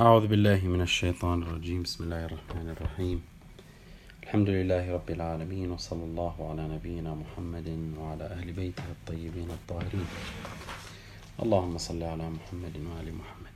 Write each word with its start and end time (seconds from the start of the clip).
أعوذ 0.00 0.26
بالله 0.26 0.60
من 0.64 0.80
الشيطان 0.80 1.42
الرجيم. 1.42 1.82
بسم 1.82 2.04
الله 2.04 2.24
الرحمن 2.24 2.68
الرحيم. 2.70 3.22
الحمد 4.22 4.48
لله 4.48 4.92
رب 4.92 5.10
العالمين 5.10 5.70
وصلى 5.70 6.04
الله 6.04 6.50
على 6.50 6.68
نبينا 6.68 7.14
محمد 7.14 7.68
وعلى 7.98 8.24
أهل 8.24 8.52
بيته 8.52 8.84
الطيبين 8.90 9.50
الطاهرين. 9.50 10.06
اللهم 11.42 11.78
صل 11.78 12.02
على 12.02 12.30
محمد 12.30 12.76
وآل 12.76 13.14
محمد. 13.14 13.54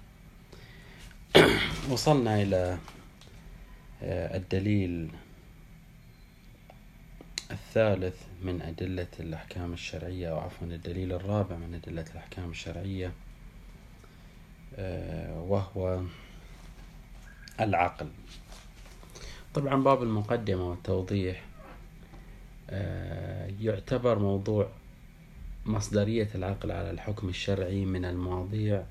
وصلنا 1.92 2.42
إلى 2.42 2.78
آه، 4.02 4.36
الدليل 4.36 5.08
الثالث 7.50 8.16
من 8.42 8.62
أدلة 8.62 9.12
الأحكام 9.20 9.72
الشرعية 9.72 10.30
أو 10.30 10.38
عفوا 10.38 10.66
الدليل 10.66 11.12
الرابع 11.12 11.56
من 11.56 11.74
أدلة 11.74 12.04
الأحكام 12.12 12.50
الشرعية 12.50 13.12
آه، 14.76 15.40
وهو 15.40 16.02
العقل. 17.60 18.08
طبعا 19.54 19.82
باب 19.82 20.02
المقدمة 20.02 20.70
والتوضيح 20.70 21.42
آه، 22.70 23.50
يعتبر 23.60 24.18
موضوع 24.18 24.68
مصدرية 25.66 26.28
العقل 26.34 26.70
على 26.70 26.90
الحكم 26.90 27.28
الشرعي 27.28 27.84
من 27.84 28.04
المواضيع 28.04 28.82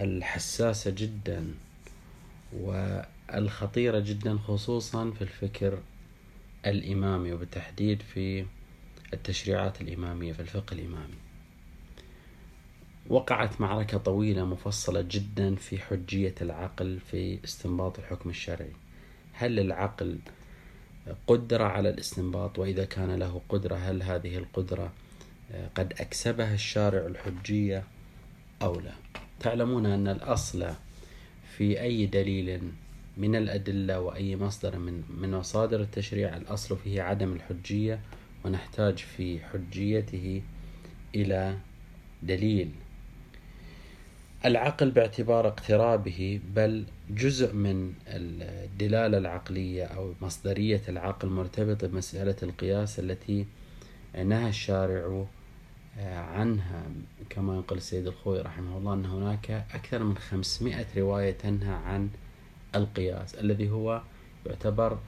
الحساسة 0.00 0.90
جدا 0.90 1.54
والخطيرة 2.52 3.98
جدا 3.98 4.38
خصوصا 4.38 5.10
في 5.10 5.22
الفكر 5.22 5.78
الإمامي 6.66 7.32
وبالتحديد 7.32 8.02
في 8.02 8.46
التشريعات 9.12 9.80
الإمامية 9.80 10.32
في 10.32 10.40
الفقه 10.40 10.74
الإمامي. 10.74 11.23
وقعت 13.08 13.60
معركة 13.60 13.98
طويلة 13.98 14.44
مفصلة 14.44 15.04
جدا 15.10 15.54
في 15.54 15.78
حجية 15.78 16.34
العقل 16.40 16.98
في 17.10 17.38
استنباط 17.44 17.98
الحكم 17.98 18.30
الشرعي. 18.30 18.72
هل 19.32 19.60
العقل 19.60 20.18
قدرة 21.26 21.64
على 21.64 21.88
الاستنباط؟ 21.88 22.58
وإذا 22.58 22.84
كان 22.84 23.14
له 23.14 23.40
قدرة 23.48 23.76
هل 23.76 24.02
هذه 24.02 24.36
القدرة 24.36 24.92
قد 25.74 25.92
أكسبها 26.00 26.54
الشارع 26.54 27.06
الحجية 27.06 27.84
أو 28.62 28.80
لا؟ 28.80 28.92
تعلمون 29.40 29.86
أن 29.86 30.08
الأصل 30.08 30.66
في 31.56 31.80
أي 31.80 32.06
دليل 32.06 32.60
من 33.16 33.36
الأدلة 33.36 34.00
وأي 34.00 34.36
مصدر 34.36 34.78
من 34.78 35.02
من 35.20 35.30
مصادر 35.30 35.80
التشريع 35.80 36.36
الأصل 36.36 36.78
فيه 36.78 37.02
عدم 37.02 37.32
الحجية 37.32 38.00
ونحتاج 38.44 38.98
في 38.98 39.38
حجيته 39.44 40.42
إلى 41.14 41.58
دليل. 42.22 42.70
العقل 44.44 44.90
باعتبار 44.90 45.48
اقترابه 45.48 46.40
بل 46.54 46.84
جزء 47.10 47.52
من 47.52 47.94
الدلالة 48.06 49.18
العقلية 49.18 49.84
أو 49.84 50.14
مصدرية 50.20 50.82
العقل 50.88 51.28
مرتبطة 51.28 51.86
بمسألة 51.86 52.36
القياس 52.42 52.98
التي 52.98 53.46
نهى 54.24 54.48
الشارع 54.48 55.26
آه، 55.98 56.18
عنها 56.18 56.82
كما 57.30 57.56
يقول 57.56 57.78
السيد 57.78 58.06
الخوي 58.06 58.40
رحمه 58.40 58.78
الله 58.78 58.94
أن 58.94 59.06
هناك 59.06 59.50
أكثر 59.74 60.04
من 60.04 60.18
500 60.18 60.86
رواية 60.96 61.30
تنهى 61.30 61.74
عن 61.74 62.08
القياس 62.74 63.34
الذي 63.34 63.70
هو 63.70 64.02
يعتبر 64.46 64.98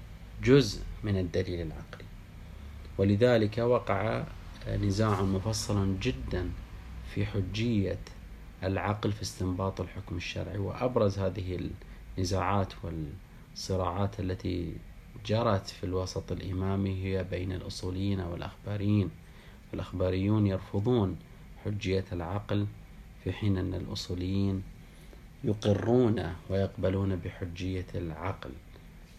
جزء 0.44 0.82
من 1.04 1.18
الدليل 1.18 1.60
العقلي. 1.60 2.04
ولذلك 2.98 3.58
وقع 3.58 4.24
نزاع 4.68 5.22
مفصل 5.22 5.98
جدا 6.00 6.50
في 7.14 7.26
حجية 7.26 7.98
العقل 8.66 9.12
في 9.12 9.22
استنباط 9.22 9.80
الحكم 9.80 10.16
الشرعي 10.16 10.58
وأبرز 10.58 11.18
هذه 11.18 11.70
النزاعات 12.18 12.72
والصراعات 12.84 14.20
التي 14.20 14.76
جرت 15.26 15.66
في 15.66 15.84
الوسط 15.84 16.32
الإمامي 16.32 17.04
هي 17.04 17.24
بين 17.24 17.52
الأصوليين 17.52 18.20
والأخباريين. 18.20 19.10
الأخباريون 19.74 20.46
يرفضون 20.46 21.16
حجية 21.64 22.04
العقل 22.12 22.66
في 23.24 23.32
حين 23.32 23.58
أن 23.58 23.74
الأصوليين 23.74 24.62
يقرون 25.44 26.32
ويقبلون 26.50 27.16
بحجية 27.16 27.86
العقل. 27.94 28.50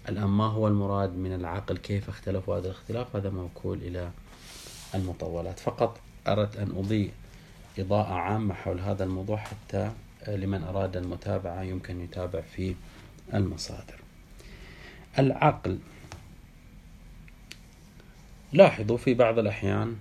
الآن 0.10 0.28
ما 0.28 0.46
هو 0.46 0.68
المراد 0.68 1.18
من 1.18 1.34
العقل؟ 1.34 1.78
كيف 1.78 2.10
اختلفوا 2.10 2.58
هذا 2.58 2.66
الاختلاف؟ 2.66 3.16
هذا 3.16 3.30
موكول 3.30 3.78
إلى 3.78 4.12
المطولات. 4.96 5.60
فقط 5.60 6.00
أردت 6.28 6.56
أن 6.56 6.72
أضيء 6.78 7.12
إضاءة 7.80 8.14
عامة 8.14 8.54
حول 8.54 8.80
هذا 8.80 9.04
الموضوع 9.04 9.38
حتى 9.38 9.92
لمن 10.28 10.64
أراد 10.64 10.98
المتابعة 10.98 11.62
يمكن 11.62 12.02
يتابع 12.02 12.42
في 12.42 12.76
المصادر. 13.34 14.00
العقل. 15.20 15.80
لاحظوا 18.54 18.98
في 18.98 19.14
بعض 19.14 19.40
الأحيان 19.40 19.96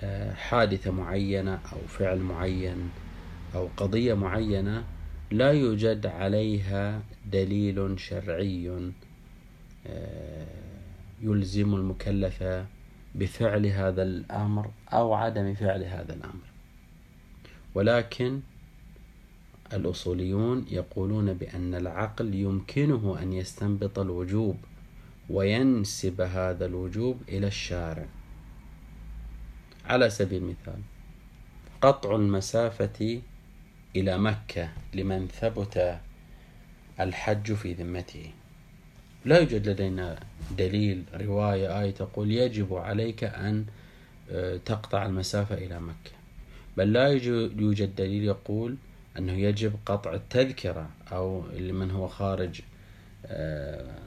آه، 0.00 0.34
حادثة 0.34 0.90
معينة 0.90 1.60
أو 1.72 1.78
فعل 1.88 2.18
معين 2.18 2.90
أو 3.54 3.68
قضية 3.76 4.14
معينة 4.14 4.84
لا 5.30 5.52
يوجد 5.52 6.06
عليها 6.06 7.02
دليل 7.32 8.00
شرعي 8.00 8.92
آه، 9.86 10.46
يلزم 11.22 11.74
المكلف 11.74 12.42
بفعل 13.14 13.66
هذا 13.66 14.02
الأمر 14.02 14.70
أو 14.92 15.14
عدم 15.14 15.54
فعل 15.54 15.82
هذا 15.82 16.14
الأمر. 16.14 16.44
ولكن 17.74 18.40
الأصوليون 19.72 20.66
يقولون 20.70 21.34
بأن 21.34 21.74
العقل 21.74 22.34
يمكنه 22.34 23.18
أن 23.22 23.32
يستنبط 23.32 23.98
الوجوب 23.98 24.56
وينسب 25.30 26.20
هذا 26.20 26.66
الوجوب 26.66 27.22
إلى 27.28 27.46
الشارع. 27.46 28.06
على 29.86 30.10
سبيل 30.10 30.42
المثال 30.42 30.80
قطع 31.82 32.16
المسافة 32.16 33.20
إلى 33.96 34.18
مكة 34.18 34.68
لمن 34.94 35.28
ثبت 35.28 35.98
الحج 37.00 37.52
في 37.52 37.72
ذمته. 37.72 38.30
لا 39.24 39.38
يوجد 39.38 39.68
لدينا 39.68 40.18
دليل 40.58 41.04
رواية 41.14 41.80
آية 41.80 41.90
تقول 41.90 42.32
يجب 42.32 42.74
عليك 42.74 43.24
أن 43.24 43.64
آه، 44.30 44.56
تقطع 44.56 45.06
المسافة 45.06 45.54
إلى 45.54 45.80
مكة. 45.80 46.10
بل 46.76 46.92
لا 46.92 47.08
يوجد 47.58 47.94
دليل 47.96 48.24
يقول 48.24 48.76
أنه 49.18 49.32
يجب 49.32 49.72
قطع 49.86 50.14
التذكرة 50.14 50.88
أو 51.12 51.44
لمن 51.56 51.90
هو 51.90 52.08
خارج 52.08 52.60
آه، 53.26 53.98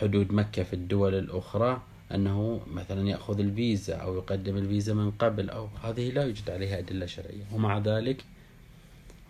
حدود 0.00 0.32
مكة 0.32 0.62
في 0.62 0.72
الدول 0.72 1.14
الأخرى 1.14 1.82
أنه 2.14 2.60
مثلا 2.66 3.08
يأخذ 3.08 3.40
الفيزا 3.40 3.96
أو 3.96 4.16
يقدم 4.16 4.56
الفيزا 4.56 4.94
من 4.94 5.10
قبل 5.10 5.50
أو 5.50 5.68
هذه 5.82 6.10
لا 6.10 6.22
يوجد 6.22 6.50
عليها 6.50 6.78
أدلة 6.78 7.06
شرعية. 7.06 7.44
ومع 7.52 7.78
ذلك 7.78 8.24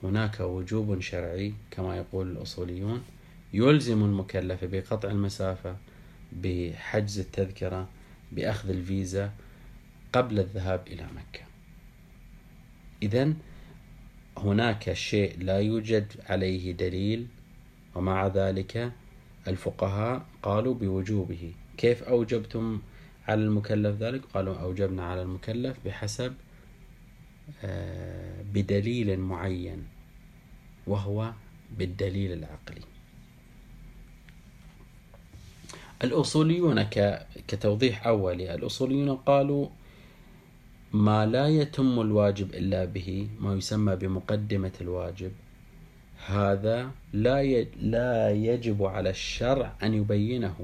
هناك 0.02 0.40
وجوب 0.40 1.00
شرعي 1.00 1.54
كما 1.70 1.96
يقول 1.96 2.30
الأصوليون 2.30 3.02
يلزم 3.54 4.04
المكلف 4.04 4.64
بقطع 4.64 5.10
المسافة 5.10 5.76
بحجز 6.32 7.18
التذكرة 7.18 7.88
بأخذ 8.32 8.70
الفيزا 8.70 9.32
قبل 10.12 10.38
الذهاب 10.38 10.82
إلى 10.86 11.02
مكة. 11.02 11.40
إذا 13.02 13.34
هناك 14.38 14.92
شيء 14.92 15.38
لا 15.38 15.58
يوجد 15.58 16.12
عليه 16.26 16.72
دليل 16.72 17.26
ومع 17.94 18.26
ذلك 18.26 18.92
الفقهاء 19.48 20.26
قالوا 20.42 20.74
بوجوبه. 20.74 21.52
كيف 21.76 22.02
أوجبتم 22.02 22.80
على 23.28 23.42
المكلف 23.42 24.02
ذلك؟ 24.02 24.24
قالوا 24.24 24.56
أوجبنا 24.56 25.04
على 25.04 25.22
المكلف 25.22 25.76
بحسب 25.84 26.34
آه، 27.64 28.42
بدليل 28.54 29.20
معين 29.20 29.84
وهو 30.86 31.32
بالدليل 31.78 32.32
العقلي. 32.32 32.93
الأصوليون 36.04 36.82
كتوضيح 37.48 38.06
أولي 38.06 38.54
الأصوليون 38.54 39.16
قالوا 39.16 39.68
ما 40.92 41.26
لا 41.26 41.48
يتم 41.48 42.00
الواجب 42.00 42.54
إلا 42.54 42.84
به 42.84 43.28
ما 43.40 43.54
يسمى 43.54 43.96
بمقدمة 43.96 44.72
الواجب. 44.80 45.32
هذا 46.26 46.90
لا 47.12 47.42
لا 47.80 48.30
يجب 48.30 48.82
على 48.82 49.10
الشرع 49.10 49.72
أن 49.82 49.94
يبينه 49.94 50.56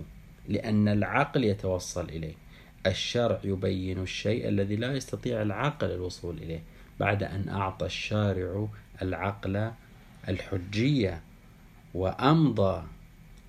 لأن 0.49 0.89
العقل 0.89 1.45
يتوصل 1.45 2.09
إليه. 2.09 2.35
الشرع 2.87 3.41
يبين 3.45 3.99
الشيء 3.99 4.49
الذي 4.49 4.77
لا 4.77 4.93
يستطيع 4.93 5.43
العقل 5.43 5.91
الوصول 5.91 6.39
إليه 6.39 6.63
بعد 7.01 7.23
أن 7.23 7.49
أعطى 7.49 7.87
الشارع 7.87 8.69
العقل 9.03 9.71
الحجية 10.29 11.21
وأمضى 11.95 12.83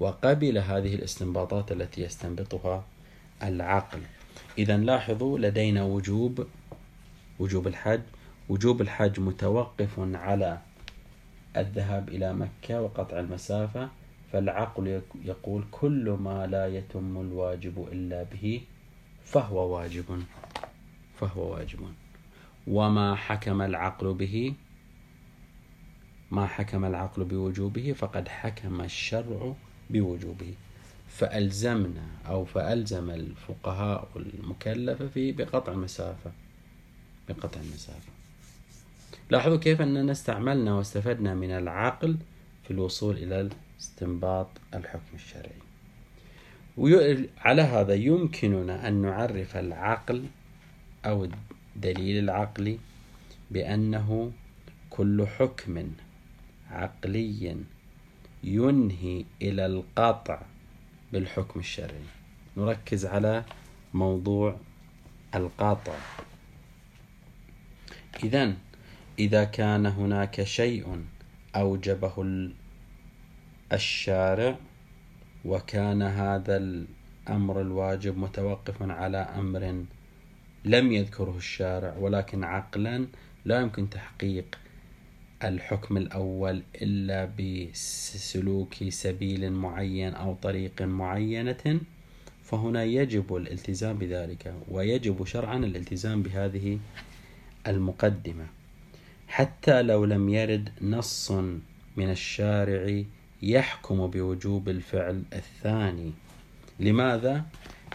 وقبل 0.02 0.58
هذه 0.58 0.96
الاستنباطات 0.96 1.72
التي 1.72 2.02
يستنبطها 2.02 2.86
العقل. 3.44 4.00
إذا 4.58 4.78
لاحظوا 4.78 5.40
لدينا 5.40 5.84
وجوب 5.84 6.48
وجوب 7.40 7.68
الحج 7.68 8.02
وجوب 8.50 8.82
الحج 8.82 9.20
متوقف 9.20 10.00
على 10.00 10.58
الذهاب 11.58 12.10
إلى 12.10 12.34
مكة 12.34 12.82
وقطع 12.82 13.20
المسافة 13.20 13.90
فالعقل 14.32 15.02
يقول 15.26 15.64
كل 15.72 16.18
ما 16.22 16.48
لا 16.48 16.68
يتم 16.68 17.22
الواجب 17.22 17.88
إلا 17.92 18.24
به 18.24 18.62
فهو 19.24 19.76
واجب 19.78 20.24
فهو 21.20 21.54
واجب. 21.54 21.80
وما 22.68 23.16
حكم 23.16 23.62
العقل 23.62 24.14
به؟ 24.14 24.54
ما 26.32 26.46
حكم 26.46 26.86
العقل 26.86 27.24
بوجوبه؟ 27.24 27.94
فقد 27.94 28.28
حكم 28.28 28.82
الشرع 28.82 29.54
بوجوبه. 29.92 30.54
فألزمنا 31.10 32.08
أو 32.28 32.46
فألزم 32.46 33.10
الفقهاء 33.10 34.08
المكلفة 34.16 35.08
في 35.08 35.32
بقطع 35.32 35.72
المسافة 35.72 36.32
بقطع 37.30 37.62
المسافة. 37.62 38.12
لاحظوا 39.30 39.58
كيف 39.58 39.82
أننا 39.82 40.12
استعملنا 40.12 40.74
واستفدنا 40.74 41.34
من 41.36 41.52
العقل 41.52 42.18
في 42.64 42.72
الوصول 42.72 43.18
إلى 43.18 43.50
استنباط 43.80 44.48
الحكم 44.74 45.16
الشرعي. 45.16 45.62
وعلى 46.78 47.62
هذا 47.62 47.94
يمكننا 47.94 48.88
أن 48.88 48.94
نعرف 49.02 49.58
العقل 49.58 50.26
أو 51.06 51.28
الدليل 51.76 52.24
العقلي 52.24 52.78
بأنه 53.52 54.32
كل 54.90 55.28
حكم 55.28 55.92
عقلي 56.72 57.56
ينهي 58.44 59.26
إلى 59.42 59.66
القطع 59.66 60.42
بالحكم 61.14 61.60
الشرعي. 61.60 62.04
نركز 62.58 63.06
على 63.06 63.44
موضوع 63.94 64.58
القاطع 65.36 65.94
إذا 68.24 68.54
إذا 69.20 69.44
كان 69.44 69.86
هناك 69.86 70.44
شيء 70.44 71.06
أوجبه 71.56 72.50
الشارع 73.74 74.56
وكان 75.46 76.02
هذا 76.02 76.58
الأمر 76.58 77.62
الواجب 77.62 78.18
متوقفا 78.18 78.94
على 78.94 79.18
أمر 79.18 79.86
لم 80.66 80.92
يذكره 80.92 81.38
الشارع 81.38 81.98
ولكن 81.98 82.44
عقلا 82.44 83.08
لا 83.46 83.60
يمكن 83.60 83.90
تحقيق 83.90 84.58
الحكم 85.44 85.98
الأول 85.98 86.62
إلا 86.82 87.26
بسلوك 87.26 88.74
سبيل 88.90 89.52
معين 89.52 90.14
أو 90.14 90.34
طريق 90.34 90.82
معينة 90.82 91.80
فهنا 92.44 92.84
يجب 92.84 93.36
الالتزام 93.36 93.98
بذلك 93.98 94.54
ويجب 94.68 95.26
شرعا 95.26 95.58
الالتزام 95.58 96.24
بهذه 96.24 96.80
المقدمة. 97.68 98.46
حتى 99.28 99.82
لو 99.82 100.06
لم 100.06 100.30
يرد 100.30 100.70
نص 100.82 101.32
من 101.98 102.12
الشارع 102.12 103.04
يحكم 103.42 104.08
بوجوب 104.08 104.70
الفعل 104.70 105.24
الثاني. 105.34 106.12
لماذا؟ 106.80 107.46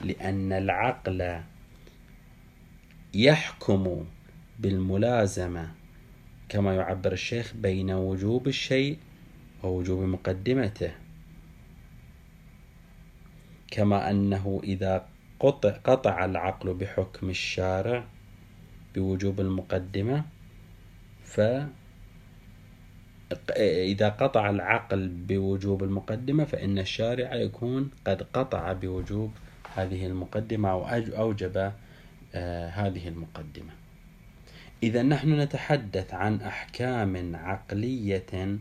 لأن 0.03 0.53
العقل 0.53 1.41
يحكم 3.15 4.05
بالملازمة. 4.59 5.71
كما 6.49 6.75
يعبر 6.75 7.13
الشيخ 7.13 7.55
بين 7.55 7.91
وجوب 7.91 8.49
الشيء 8.49 8.99
ووجوب 9.63 10.01
مقدمته. 10.03 10.93
كما 13.71 14.11
أنه 14.11 14.61
إذا 14.65 15.07
قطع, 15.41 15.71
قطع 15.71 16.25
العقل 16.25 16.75
بحكم 16.75 17.31
الشارع 17.31 18.05
بوجوب 18.95 19.41
المقدمة 19.41 20.25
ف 21.25 21.41
إذا 23.61 24.09
قطع 24.09 24.51
العقل 24.51 25.09
بوجوب 25.09 25.85
المقدمة 25.85 26.45
فإن 26.45 26.79
الشارع 26.79 27.35
يكون 27.35 27.91
قد 28.07 28.23
قطع 28.23 28.73
بوجوب 28.73 29.31
هذه 29.75 30.07
المقدمة 30.07 30.71
أو 30.71 30.87
أوجب 31.19 31.73
آه، 32.35 32.69
هذه 32.69 33.09
المقدمة. 33.09 33.86
إذا 34.83 35.03
نحن 35.03 35.41
نتحدث 35.41 36.15
عن 36.15 36.41
أحكام 36.41 37.37
عقلية 37.37 38.59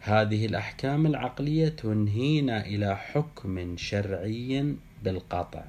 هذه 0.00 0.46
الأحكام 0.46 1.06
العقلية 1.06 1.68
تنهينا 1.68 2.66
إلى 2.66 2.96
حكم 2.96 3.76
شرعي 3.76 4.74
بالقطع. 5.02 5.64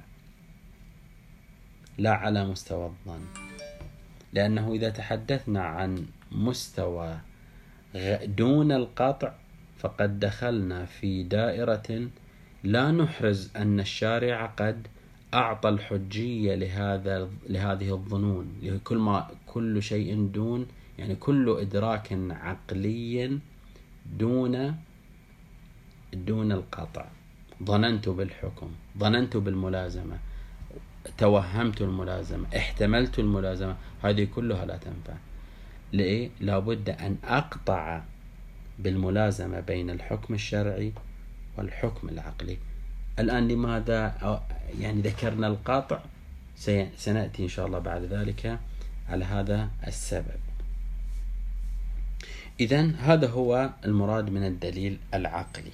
لا 1.98 2.10
على 2.10 2.44
مستوى 2.44 2.86
الظن. 2.86 3.24
لأنه 4.32 4.72
إذا 4.72 4.90
تحدثنا 4.90 5.62
عن 5.62 6.06
مستوى 6.32 7.18
دون 8.24 8.72
القطع 8.72 9.32
فقد 9.78 10.20
دخلنا 10.20 10.84
في 10.84 11.22
دائرة 11.22 12.08
لا 12.64 12.90
نحرز 12.90 13.50
أن 13.56 13.80
الشارع 13.80 14.46
قد 14.46 14.86
أعطى 15.34 15.68
الحجية 15.68 16.54
لهذا 16.54 17.28
لهذه 17.48 17.90
الظنون 17.94 18.46
لكل 18.62 18.98
ما 18.98 19.30
كل 19.46 19.82
شيء 19.82 20.26
دون 20.34 20.66
يعني 20.98 21.14
كل 21.14 21.56
إدراك 21.60 22.18
عقلي 22.30 23.38
دون 24.18 24.74
دون 26.12 26.52
القطع. 26.52 27.06
ظننت 27.64 28.08
بالحكم 28.08 28.70
ظننت 28.98 29.36
بالملازمة 29.36 30.18
توهمت 31.18 31.80
الملازمة 31.80 32.46
احتملت 32.56 33.18
الملازمة 33.18 33.76
هذه 34.02 34.28
كلها 34.34 34.66
لا 34.66 34.76
تنفع. 34.76 35.14
ليه؟ 35.92 36.30
لابد 36.40 36.90
أن 36.90 37.16
أقطع 37.24 38.02
بالملازمة 38.78 39.60
بين 39.60 39.90
الحكم 39.90 40.34
الشرعي 40.34 40.92
والحكم 41.58 42.08
العقلي. 42.08 42.58
الآن 43.18 43.48
لماذا 43.48 44.14
يعني 44.80 45.00
ذكرنا 45.00 45.46
القاطع؟ 45.46 46.00
سنأتي 46.96 47.42
إن 47.42 47.48
شاء 47.48 47.66
الله 47.66 47.78
بعد 47.78 48.02
ذلك 48.02 48.58
على 49.08 49.24
هذا 49.24 49.68
السبب. 49.86 50.40
إذا 52.60 52.90
هذا 52.98 53.28
هو 53.28 53.70
المراد 53.84 54.30
من 54.30 54.46
الدليل 54.46 54.98
العقلي. 55.14 55.72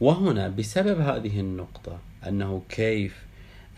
وهنا 0.00 0.48
بسبب 0.48 1.00
هذه 1.00 1.40
النقطة 1.40 1.98
أنه 2.28 2.62
كيف 2.68 3.28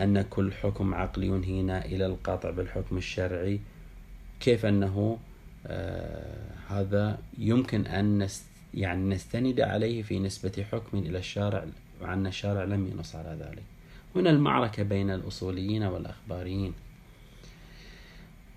أن 0.01 0.23
كل 0.23 0.53
حكم 0.53 0.95
عقلي 0.95 1.27
ينهينا 1.27 1.85
إلى 1.85 2.07
القطع 2.07 2.51
بالحكم 2.51 2.97
الشرعي 2.97 3.61
كيف 4.41 4.67
أنه 4.67 5.19
آه 5.67 6.51
هذا 6.69 7.19
يمكن 7.39 7.87
أن 7.87 8.19
نست 8.19 8.45
يعني 8.75 9.15
نستند 9.15 9.61
عليه 9.61 10.03
في 10.03 10.19
نسبة 10.19 10.65
حكم 10.73 10.99
إلى 10.99 11.19
الشارع 11.19 11.65
وعن 12.03 12.27
الشارع 12.27 12.65
لم 12.65 12.87
ينص 12.87 13.17
على 13.17 13.39
ذلك. 13.41 13.63
هنا 14.17 14.31
المعركة 14.31 14.83
بين 14.83 15.11
الأصوليين 15.11 15.83
والأخباريين. 15.83 16.73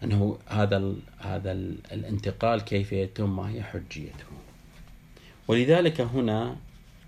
أنه 0.04 0.38
هذا 0.48 0.78
ال 0.78 0.98
هذا 1.20 1.52
ال 1.52 1.78
الانتقال 1.92 2.62
كيف 2.62 2.92
يتم 2.94 3.36
ما 3.36 3.50
هي 3.50 3.64
حجيته. 3.64 4.26
ولذلك 5.48 6.02
هنا 6.02 6.56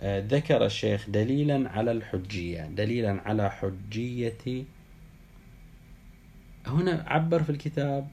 آه، 0.02 0.28
ذكر 0.28 0.66
الشيخ 0.66 1.10
دليلا 1.10 1.70
على 1.70 1.92
الحجية 1.92 2.66
دليلا 2.66 3.22
على 3.26 3.52
حجية. 3.52 4.66
هنا 6.68 7.04
عبر 7.08 7.44
في 7.44 7.50
الكتاب 7.50 8.08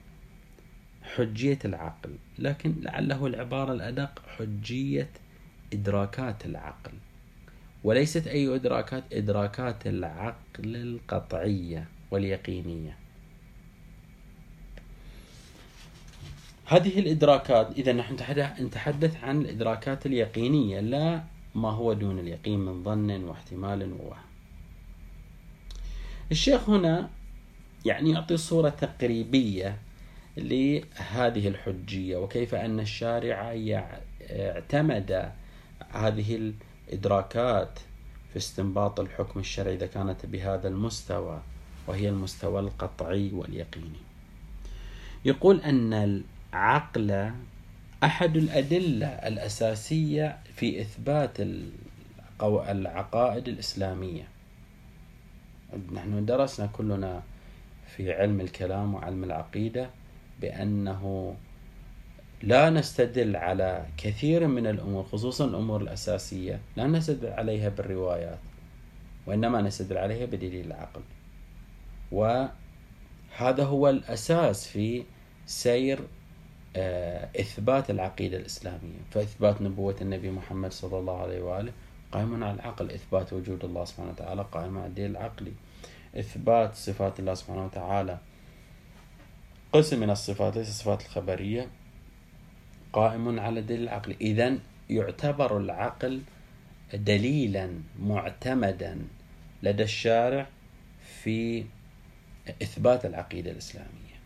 حجية 1.02 1.58
العقل 1.64 2.16
لكن 2.38 2.74
لعله 2.80 3.26
العبارة 3.26 3.72
الأدق 3.72 4.22
حجية 4.38 5.10
إدراكات 5.72 6.46
العقل. 6.46 6.92
وليست 7.84 8.26
أي 8.26 8.54
إدراكات 8.54 9.04
إدراكات 9.12 9.86
العقل 9.86 10.76
القطعية 10.76 11.88
واليقينية. 12.10 12.96
هذه 16.66 16.98
الإدراكات 16.98 17.70
إذا 17.78 17.92
نحن 17.92 18.16
نتحدث 18.60 19.24
عن 19.24 19.40
الإدراكات 19.40 20.06
اليقينية 20.06 20.80
لا 20.80 21.22
ما 21.54 21.70
هو 21.70 21.92
دون 21.92 22.18
اليقين 22.18 22.60
من 22.60 22.82
ظن 22.84 23.24
واحتمال 23.24 23.92
ووهم. 23.92 24.16
الشيخ 26.30 26.70
هنا 26.70 27.10
يعني 27.84 28.10
يعطي 28.10 28.36
صورة 28.36 28.68
تقريبية 28.68 29.78
لهذه 30.36 31.48
الحجية 31.48 32.16
وكيف 32.16 32.54
أن 32.54 32.80
الشارع 32.80 33.54
اعتمد 34.30 35.32
هذه 35.90 36.52
الإدراكات 36.88 37.78
في 38.32 38.36
استنباط 38.36 39.00
الحكم 39.00 39.40
الشرعي 39.40 39.74
إذا 39.74 39.86
كانت 39.86 40.26
بهذا 40.26 40.68
المستوى 40.68 41.40
وهي 41.86 42.08
المستوى 42.08 42.60
القطعي 42.60 43.30
واليقيني. 43.32 44.00
يقول 45.24 45.60
أن 45.60 45.92
العقل 46.52 47.32
أحد 48.04 48.36
الأدلة 48.36 49.06
الأساسية 49.06 50.38
في 50.56 50.80
إثبات 50.80 51.36
العقائد 52.42 53.48
الإسلامية. 53.48 54.28
نحن 55.92 56.24
درسنا 56.24 56.66
كلنا 56.66 57.22
في 57.96 58.12
علم 58.12 58.40
الكلام 58.40 58.94
وعلم 58.94 59.24
العقيدة 59.24 59.90
بأنه 60.40 61.34
لا 62.42 62.70
نستدل 62.70 63.36
على 63.36 63.86
كثير 63.96 64.46
من 64.46 64.66
الأمور 64.66 65.04
خصوصا 65.04 65.44
الأمور 65.44 65.80
الأساسية 65.80 66.60
لا 66.76 66.86
نستدل 66.86 67.28
عليها 67.28 67.68
بالروايات 67.68 68.38
وإنما 69.26 69.60
نستدل 69.60 69.98
عليها 69.98 70.26
بدليل 70.26 70.66
العقل. 70.66 71.00
وهذا 72.12 73.64
هو 73.64 73.88
الأساس 73.88 74.68
في 74.68 75.04
سير 75.46 76.00
آه، 76.76 77.28
إثبات 77.40 77.90
العقيدة 77.90 78.36
الإسلامية. 78.36 78.98
فإثبات 79.10 79.62
نبوة 79.62 79.96
النبي 80.00 80.30
محمد 80.30 80.72
صلى 80.72 80.98
الله 80.98 81.22
عليه 81.22 81.42
وآله 81.42 81.72
قائم 82.12 82.44
على 82.44 82.54
العقل 82.54 82.90
إثبات 82.90 83.32
وجود 83.32 83.64
الله 83.64 83.84
سبحانه 83.84 84.10
وتعالى 84.10 84.46
قائم 84.52 84.78
على 84.78 84.86
الدليل 84.86 85.10
العقلي. 85.10 85.52
إثبات 86.16 86.74
صفات 86.74 87.20
الله 87.20 87.34
سبحانه 87.34 87.64
وتعالى 87.64 88.18
قسم 89.72 90.00
من 90.00 90.10
الصفات 90.10 90.56
ليس 90.56 90.68
الصفات 90.68 91.00
الخبرية. 91.02 91.68
قائم 92.92 93.40
على 93.40 93.60
الدليل 93.60 93.82
العقلي 93.82 94.16
إذا 94.20 94.58
يعتبر 94.90 95.58
العقل 95.58 96.22
دليلا 96.94 97.70
معتمدا 97.98 98.98
لدى 99.62 99.82
الشارع 99.82 100.46
في 101.22 101.64
إثبات 102.62 103.04
العقيدة 103.04 103.50
الإسلامية. 103.50 104.16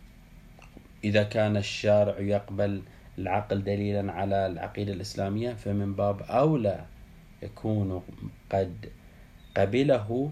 إذا 1.04 1.22
كان 1.22 1.56
الشارع 1.56 2.18
يقبل 2.18 2.82
العقل 3.18 3.64
دليلا 3.64 4.12
على 4.12 4.46
العقيدة 4.46 4.92
الإسلامية 4.92 5.52
فمن 5.52 5.94
باب 5.94 6.22
أولى 6.22 6.84
يكون 7.42 8.02
قد 8.50 8.90
قبله 9.56 10.30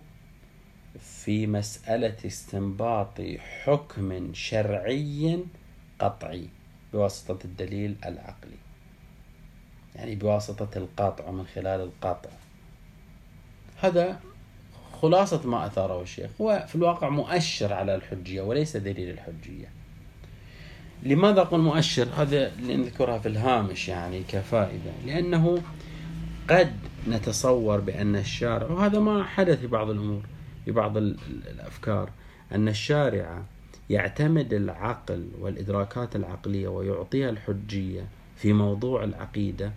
في 1.01 1.47
مسألة 1.47 2.17
استنباط 2.27 3.21
حكم 3.39 4.35
شرعي 4.35 5.39
قطعي. 5.99 6.49
بواسطة 6.95 7.39
الدليل 7.45 7.97
العقلي. 8.05 8.59
يعني 9.97 10.15
بواسطة 10.15 10.79
القطع 10.79 11.29
ومن 11.29 11.47
خلال 11.55 11.81
القطع. 11.81 12.31
هذا 13.81 14.21
خلاصة 15.03 15.47
ما 15.47 15.67
أثاره 15.67 16.03
الشيخ. 16.03 16.31
هو 16.41 16.65
في 16.69 16.75
الواقع 16.75 17.09
مؤشر 17.09 17.73
على 17.73 17.95
الحجية 17.95 18.43
وليس 18.43 18.77
دليل 18.77 19.11
الحجية. 19.11 19.69
لماذا 21.03 21.41
أقول 21.41 21.61
مؤشر؟ 21.61 22.09
هذا 22.17 22.53
اللي 22.55 22.77
نذكرها 22.77 23.19
في 23.19 23.29
الهامش 23.29 23.89
يعني 23.89 24.23
كفائدة. 24.29 24.93
لأنه 25.07 25.63
قد 26.51 26.77
نتصور 27.09 27.81
بأن 27.81 28.17
الشارع 28.17 28.67
وهذا 28.67 29.01
ما 29.01 29.25
حدث 29.25 29.61
في 29.61 29.67
بعض 29.67 29.91
الأمور 29.91 30.23
في 30.65 30.71
بعض 30.71 30.97
الأفكار 30.97 32.11
أن 32.53 32.69
الشارع 32.69 33.43
يعتمد 33.91 34.53
العقل 34.53 35.29
والإدراكات 35.41 36.17
العقلية 36.17 36.69
ويعطيها 36.69 37.31
الحجية 37.31 38.09
في 38.37 38.53
موضوع 38.53 39.05
العقيدة 39.05 39.73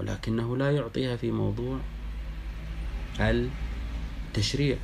ولكنه 0.00 0.56
لا 0.56 0.70
يعطيها 0.70 1.16
في 1.16 1.30
موضوع 1.30 1.78
التشريع. 3.20 4.76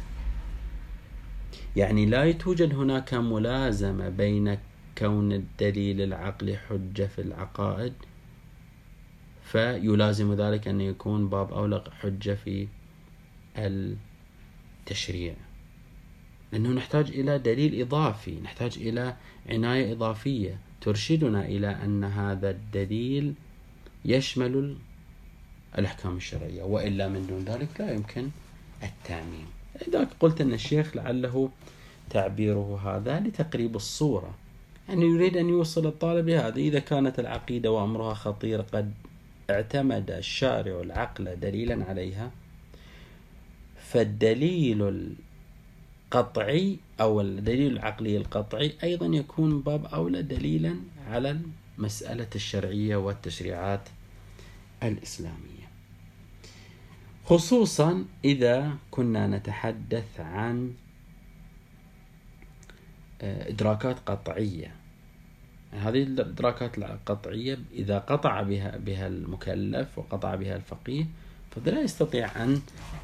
يعني 1.77 2.07
لا 2.07 2.33
توجد 2.33 2.75
هناك 2.75 3.15
ملازمة 3.15 4.09
بين 4.09 4.59
كون 4.99 5.33
الدليل 5.33 6.01
العقلي 6.01 6.57
حجة 6.57 7.07
في 7.07 7.21
العقائد 7.23 7.93
فيلازم 9.43 10.35
ذلك 10.35 10.69
أن 10.69 10.81
يكون 10.81 11.29
باب 11.29 11.53
أولى 11.53 11.85
حجة 12.01 12.35
في 12.35 12.69
التشريع. 13.57 15.35
لأنه 16.53 16.69
نحتاج 16.69 17.09
إلى 17.11 17.39
دليل 17.39 17.81
إضافي 17.81 18.41
نحتاج 18.45 18.79
إلى 18.79 19.17
عناية 19.51 19.93
إضافية 19.93 20.59
ترشدنا 20.81 21.45
إلى 21.45 21.69
أن 21.69 22.05
هذا 22.05 22.51
الدليل 22.51 23.35
يشمل 24.05 24.77
الأحكام 25.79 26.17
الشرعية 26.17 26.63
وإلا 26.63 27.09
من 27.09 27.27
دون 27.27 27.45
ذلك 27.45 27.69
لا 27.79 27.93
يمكن 27.93 28.29
التعميم 28.83 29.47
لذلك 29.89 30.09
قلت 30.21 30.41
أن 30.41 30.53
الشيخ 30.53 30.97
لعله 30.97 31.51
تعبيره 32.11 32.81
هذا 32.85 33.21
لتقريب 33.21 33.77
الصورة 33.77 34.35
يعني 34.89 35.05
يريد 35.05 35.37
أن 35.37 35.49
يوصل 35.49 35.87
الطالب 35.87 36.29
لهذا. 36.29 36.57
إذا 36.57 36.79
كانت 36.79 37.21
العقيدة 37.21 37.71
وأمرها 37.71 38.15
خطير 38.15 38.61
قد 38.61 38.93
اعتمد 39.51 40.11
الشارع 40.11 40.81
العقل 40.81 41.41
دليلا 41.41 41.85
عليها 41.85 42.31
فالدليل 43.79 45.15
القطعي 46.07 46.79
أو 47.01 47.21
الدليل 47.21 47.73
العقلي 47.73 48.17
القطعي 48.17 48.73
أيضا 48.83 49.07
يكون 49.07 49.61
باب 49.61 49.87
أولى 49.87 50.23
دليلا 50.23 50.77
على 51.09 51.41
المسألة 51.79 52.29
الشرعية 52.35 52.97
والتشريعات 52.97 53.89
الإسلامية. 54.83 55.67
خصوصا 57.25 58.05
إذا 58.25 58.77
كنا 58.91 59.27
نتحدث 59.27 60.21
عن 60.21 60.73
آه، 63.23 63.49
إدراكات 63.49 63.97
قطعية. 64.07 64.75
هذه 65.73 66.03
الإدراكات 66.03 66.79
القطعية 66.79 67.59
إذا 67.73 67.99
قطع 67.99 68.43
بها 68.43 68.77
بها 68.77 69.07
المكلف 69.07 69.99
وقطع 69.99 70.35
بها 70.35 70.57
الفقيه 70.57 71.07
فلا 71.51 71.71
لا 71.71 71.81
يستطيع 71.81 72.43
أن 72.45 72.61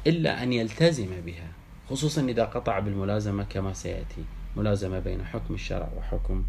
إلا 0.07 0.43
أن 0.43 0.53
يلتزم 0.53 1.21
بها. 1.25 1.62
خصوصا 1.89 2.21
إذا 2.21 2.45
قطع 2.45 2.79
بالملازمة 2.79 3.43
كما 3.43 3.73
سيأتي. 3.73 4.23
ملازمة 4.57 4.99
بين 4.99 5.25
حكم 5.25 5.53
الشرع 5.53 5.89
وحكم 5.97 6.43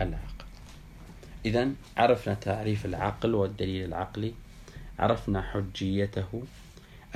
العقل 0.00 0.44
إذا 1.44 1.68
عرفنا 1.96 2.34
تعريف 2.34 2.86
العقل 2.86 3.34
والدليل 3.34 3.84
العقلي. 3.84 4.34
عرفنا 4.98 5.42
حجيته. 5.42 6.42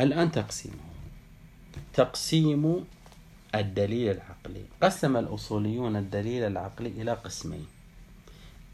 الآن 0.00 0.30
تقسيمه. 0.30 0.88
تقسيم 1.94 2.84
الدليل 3.54 4.10
العقلي. 4.10 4.64
قسم 4.82 5.16
الأصوليون 5.16 5.96
الدليل 5.96 6.42
العقلي 6.42 6.88
إلى 6.88 7.12
قسمين. 7.12 7.66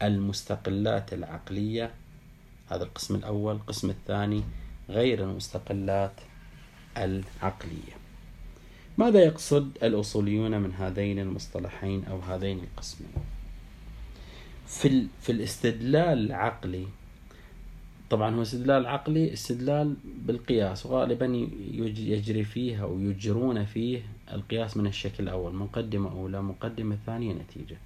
المستقلات 0.01 1.13
العقلية 1.13 1.91
هذا 2.71 2.83
القسم 2.83 3.15
الأول. 3.15 3.55
القسم 3.55 3.89
الثاني 3.89 4.43
غير 4.89 5.23
المستقلات 5.23 6.13
العقلية. 6.97 8.04
ماذا 8.97 9.19
يقصد 9.19 9.77
الأصوليون 9.83 10.61
من 10.61 10.73
هذين 10.73 11.19
المصطلحين 11.19 12.05
أو 12.05 12.19
هذين 12.19 12.59
القسمين؟ 12.59 13.11
في, 14.67 15.07
في 15.21 15.31
الاستدلال 15.31 16.25
العقلي 16.25 16.87
طبعا 18.09 18.35
هو 18.35 18.41
استدلال 18.41 18.85
عقلي 18.85 19.33
استدلال 19.33 19.95
بالقياس 20.05 20.85
وغالبا 20.85 21.25
يجري 21.97 22.43
فيه 22.43 22.83
أو 22.83 22.99
يجرون 22.99 23.65
فيه 23.65 24.01
القياس 24.33 24.77
من 24.77 24.87
الشكل 24.87 25.23
الأول 25.23 25.55
مقدمة 25.55 26.11
أولى 26.11 26.41
مقدمة 26.41 26.97
ثانية 27.05 27.33
نتيجة. 27.33 27.77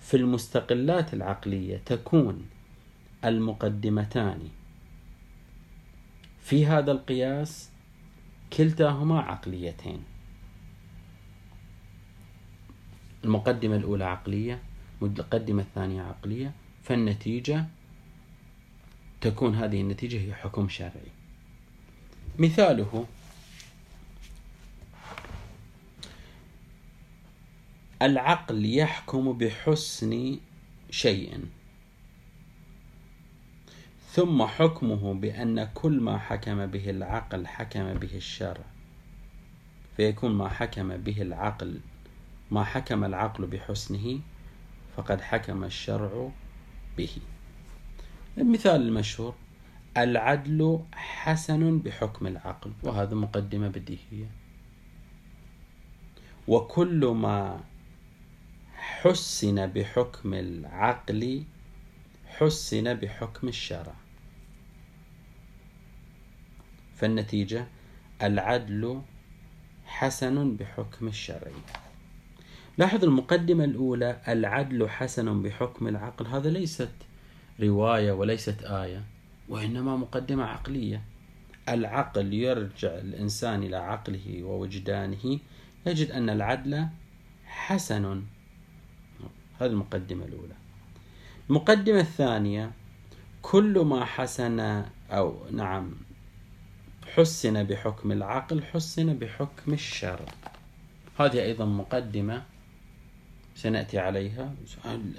في 0.00 0.16
المستقلات 0.16 1.14
العقلية 1.14 1.80
تكون 1.86 2.46
المقدمتان. 3.24 4.38
في 6.40 6.66
هذا 6.66 6.92
القياس 6.92 7.70
كلتاهما 8.56 9.20
عقليتين. 9.20 10.04
المقدمة 13.24 13.76
الأولى 13.76 14.04
عقلية 14.04 14.62
المقدمة 15.02 15.62
الثانية 15.62 16.02
عقلية 16.02 16.52
فالنتيجة 16.82 17.66
تكون 19.20 19.54
هذه 19.54 19.80
النتيجة 19.80 20.20
هي 20.20 20.34
حكم 20.34 20.68
شرعي. 20.68 21.12
مثاله 22.38 23.06
العقل 28.02 28.64
يحكم 28.64 29.32
بحسن 29.32 30.38
شيء. 30.90 31.44
ثم 34.14 34.46
حكمه 34.46 35.14
بأن 35.14 35.64
كل 35.74 36.00
ما 36.00 36.18
حكم 36.18 36.66
به 36.66 36.90
العقل 36.90 37.46
حكم 37.46 37.94
به 37.94 38.16
الشرع. 38.16 38.64
فيكون 39.96 40.32
ما 40.32 40.48
حكم 40.48 40.96
به 40.96 41.22
العقل 41.22 41.80
ما 42.50 42.64
حكم 42.64 43.04
العقل 43.04 43.46
بحسنه 43.46 44.20
فقد 44.96 45.20
حكم 45.20 45.64
الشرع 45.64 46.30
به. 46.96 47.10
المثال 48.38 48.80
المشهور 48.80 49.34
العدل 49.96 50.80
حسن 50.92 51.78
بحكم 51.78 52.26
العقل 52.26 52.72
وهذا 52.82 53.14
مقدمة 53.14 53.68
بديهية. 53.68 54.30
وكل 56.48 57.06
ما 57.06 57.60
حسن 58.76 59.66
بحكم 59.66 60.34
العقل 60.34 61.44
حسن 62.26 62.94
بحكم 62.94 63.48
الشرع. 63.48 64.03
فالنتيجة 67.04 67.66
العدل 68.22 69.02
حسن 69.86 70.56
بحكم 70.56 71.08
الشرع 71.08 71.50
لاحظ 72.78 73.04
المقدمة 73.04 73.64
الأولى 73.64 74.20
العدل 74.28 74.88
حسن 74.88 75.42
بحكم 75.42 75.88
العقل. 75.88 76.26
هذا 76.26 76.50
ليست 76.50 76.90
رواية 77.60 78.12
وليست 78.12 78.62
آية 78.62 79.02
وإنما 79.48 79.96
مقدمة 79.96 80.44
عقلية. 80.44 81.02
العقل 81.68 82.34
يرجع 82.34 82.98
الإنسان 82.98 83.62
إلى 83.62 83.76
عقله 83.76 84.42
ووجدانه. 84.42 85.38
يجد 85.86 86.10
أن 86.10 86.30
العدل 86.30 86.86
حسن. 87.46 88.22
هذه 89.60 89.70
المقدمة 89.70 90.24
الأولى. 90.24 90.54
المقدمة 91.50 92.00
الثانية 92.00 92.72
كل 93.42 93.78
ما 93.78 94.04
حسن 94.04 94.84
أو 95.10 95.50
نعم 95.50 96.04
حسن 97.16 97.64
بحكم 97.64 98.12
العقل 98.12 98.62
حسن 98.62 99.18
بحكم 99.18 99.72
الشرع 99.72 100.26
هذه 101.20 101.42
أيضا 101.42 101.64
مقدمة 101.64 102.42
سنأتي 103.56 103.98
عليها. 103.98 104.54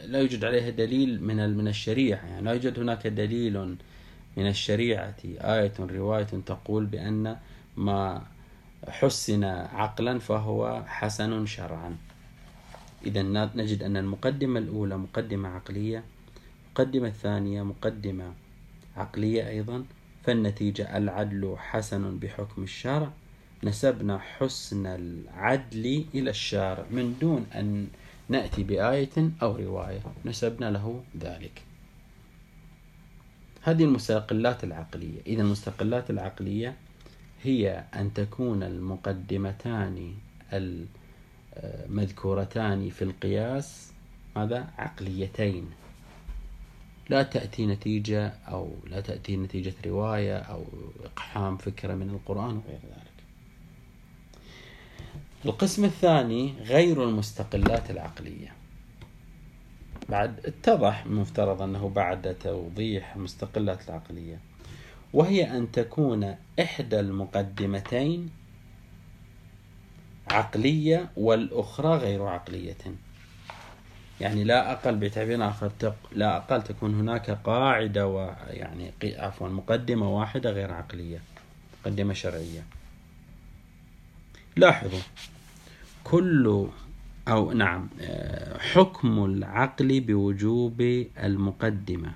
لا 0.06 0.20
يوجد 0.20 0.46
عليها 0.46 0.70
دليل 0.70 1.24
من 1.24 1.58
من 1.58 1.68
الشريعة. 1.68 2.26
يعني 2.26 2.46
لا 2.46 2.52
يوجد 2.52 2.80
هناك 2.80 3.08
دليل 3.08 3.76
من 4.38 4.48
الشريعة. 4.48 5.16
آية 5.26 5.74
رواية 5.80 6.24
تقول 6.24 6.86
بأن 6.86 7.38
ما 7.78 8.22
حسن 8.88 9.44
عقلا 9.44 10.20
فهو 10.20 10.84
حسن 10.88 11.46
شرعا. 11.46 11.98
إذا 13.06 13.22
نجد 13.56 13.84
أن 13.84 13.98
المقدمة 13.98 14.60
الأولى 14.60 14.98
مقدمة 14.98 15.50
عقلية 15.50 16.04
المقدمة 16.66 17.08
الثانية 17.08 17.64
مقدمة 17.64 18.34
عقلية 18.98 19.48
أيضا. 19.50 19.86
فالنتيجة 20.26 20.98
العدل 20.98 21.56
حسن 21.58 22.20
بحكم 22.20 22.64
الشرع 22.64 23.12
نسبنا 23.64 24.20
حسن 24.20 24.86
العدل 24.86 26.06
إلى 26.16 26.30
الشارع 26.30 26.86
من 26.92 27.18
دون 27.22 27.46
أن 27.56 27.88
نأتي 28.30 28.64
بآية 28.64 29.32
أو 29.42 29.56
رواية. 29.56 30.00
نسبنا 30.26 30.72
له 30.72 31.04
ذلك. 31.20 31.62
هذه 33.62 33.84
المستقلات 33.84 34.64
العقلية. 34.64 35.22
إذا 35.28 35.42
المستقلات 35.42 36.10
العقلية 36.10 36.76
هي 37.44 37.84
أن 37.96 38.14
تكون 38.14 38.64
المقدمتان 38.64 40.14
المذكورتان 41.64 42.90
في 42.90 43.02
القياس 43.02 43.92
ماذا؟ 44.36 44.68
عقليتين. 44.78 45.70
لا 47.10 47.24
تأتي 47.24 47.66
نتيجة 47.66 48.34
أو 48.48 48.76
لا 48.88 49.02
تأتي 49.02 49.38
نتيجة 49.38 49.74
رواية 49.86 50.38
أو 50.38 50.64
إقحام 51.04 51.58
فكرة 51.58 51.94
من 51.94 52.10
القرآن 52.10 52.58
وغير 52.58 52.80
ذلك. 52.84 53.16
القسم 55.46 55.86
الثاني 55.86 56.54
غير 56.62 57.04
المستقلات 57.04 57.92
العقلية. 57.92 58.54
بعد 60.10 60.46
اتضح 60.46 61.06
مفترض 61.08 61.62
أنه 61.62 61.90
بعد 61.90 62.36
توضيح 62.40 63.16
المستقلات 63.16 63.90
العقلية 63.90 64.40
وهي 65.14 65.58
أن 65.58 65.72
تكون 65.72 66.36
إحدى 66.60 67.00
المقدمتين 67.00 68.30
عقلية 70.32 71.12
والأخرى 71.18 71.98
غير 71.98 72.24
عقلية. 72.28 72.78
يعني 74.22 74.44
لا 74.44 74.72
أقل 74.72 74.96
بتعبير 74.96 75.50
آخر 75.50 75.72
لا 76.12 76.38
أقل 76.38 76.64
تكون 76.64 77.00
هناك 77.00 77.30
قاعدة 77.32 78.08
ويعني 78.08 78.92
عفوا 79.04 79.48
مقدمة 79.48 80.10
واحدة 80.10 80.52
غير 80.52 80.72
عقلية 80.72 81.20
مقدمة 81.82 82.14
شرعية. 82.14 82.64
لاحظوا 84.58 85.00
كل 86.04 86.68
أو 87.28 87.52
نعم 87.52 87.90
حكم 88.60 89.26
العقل 89.26 90.00
بوجوب 90.00 90.82
المقدمة. 91.24 92.14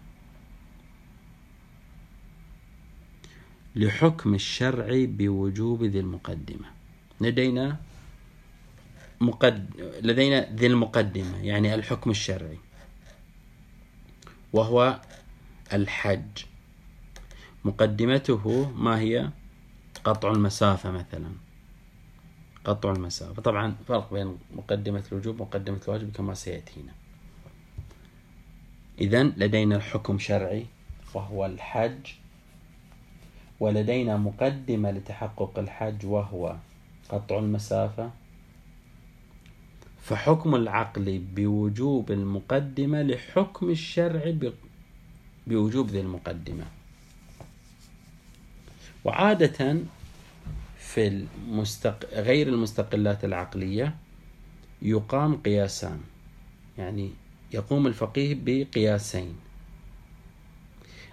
لحكم 3.76 4.34
الشرع 4.34 4.88
بوجوب 4.92 5.84
ذي 5.84 6.00
المقدمة. 6.00 6.66
لدينا 7.22 7.78
مقد... 9.22 9.82
لدينا 10.02 10.56
ذي 10.56 10.68
المقدمة 10.68 11.38
يعني 11.46 11.76
الحكم 11.76 12.10
الشرعي. 12.12 12.58
وهو 14.54 15.02
الحج. 15.74 16.44
مقدمته 17.66 18.72
ما 18.72 19.00
هي؟ 19.00 19.30
قطع 20.04 20.32
المسافة 20.32 20.92
مثلا. 20.92 21.32
قطع 22.66 22.92
المسافة. 22.92 23.42
طبعا 23.42 23.76
فرق 23.88 24.14
بين 24.14 24.38
مقدمة 24.56 25.04
الوجوب 25.12 25.40
ومقدمة 25.40 25.80
الواجب 25.88 26.12
كما 26.12 26.34
سيأتينا. 26.34 26.92
إذا 29.02 29.24
لدينا 29.24 29.76
الحكم 29.76 30.20
شرعي 30.20 30.66
وهو 31.14 31.46
الحج. 31.46 32.08
ولدينا 33.60 34.18
مقدمة 34.18 34.92
لتحقق 34.92 35.60
الحج 35.60 36.06
وهو 36.06 36.56
قطع 37.10 37.40
المسافة. 37.40 38.12
فحكم 40.02 40.56
العقل 40.56 41.22
بوجوب 41.36 42.12
المقدمة 42.12 43.02
لحكم 43.02 43.70
الشرع 43.70 44.34
بوجوب 45.48 45.90
ذي 45.90 46.00
المقدمة. 46.00 46.66
وعادة 49.06 49.78
في 50.80 51.08
المستق... 51.08 52.14
غير 52.14 52.48
المستقلات 52.48 53.26
العقلية 53.26 53.96
يقام 54.82 55.36
قياسان 55.38 56.02
يعني 56.78 57.12
يقوم 57.54 57.88
الفقيه 57.88 58.38
بقياسين. 58.46 59.36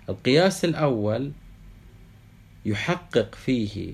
القياس 0.08 0.64
الأول 0.64 1.32
يحقق 2.66 3.34
فيه 3.34 3.92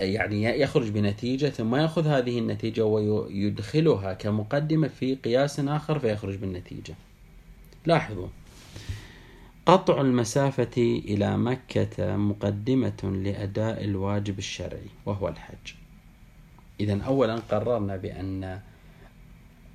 يعني 0.00 0.60
يخرج 0.60 0.88
بنتيجة 0.88 1.48
ثم 1.48 1.74
يأخذ 1.74 2.06
هذه 2.06 2.38
النتيجة 2.38 2.84
ويدخلها 2.84 4.12
كمقدمة 4.12 4.88
في 4.88 5.14
قياس 5.14 5.60
آخر 5.60 5.98
فيخرج 5.98 6.36
بالنتيجة. 6.36 6.94
لاحظوا. 7.86 8.28
قطع 9.66 10.00
المسافة 10.00 11.02
إلى 11.04 11.36
مكة 11.36 12.16
مقدمة 12.16 13.20
لأداء 13.24 13.84
الواجب 13.84 14.38
الشرعي 14.38 14.88
وهو 15.06 15.28
الحج. 15.28 15.74
إذا 16.80 17.02
أولا 17.02 17.34
قررنا 17.36 17.96
بأن 17.96 18.60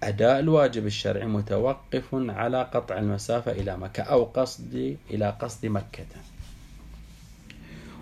أداء 0.03 0.39
الواجب 0.39 0.85
الشرعي 0.85 1.25
متوقف 1.25 2.05
على 2.13 2.63
قطع 2.63 2.97
المسافة 2.97 3.51
إلى 3.51 3.77
مكة 3.77 4.03
أو 4.03 4.23
قصد 4.23 4.97
إلى 5.11 5.37
قصد 5.41 5.65
مكة. 5.65 6.05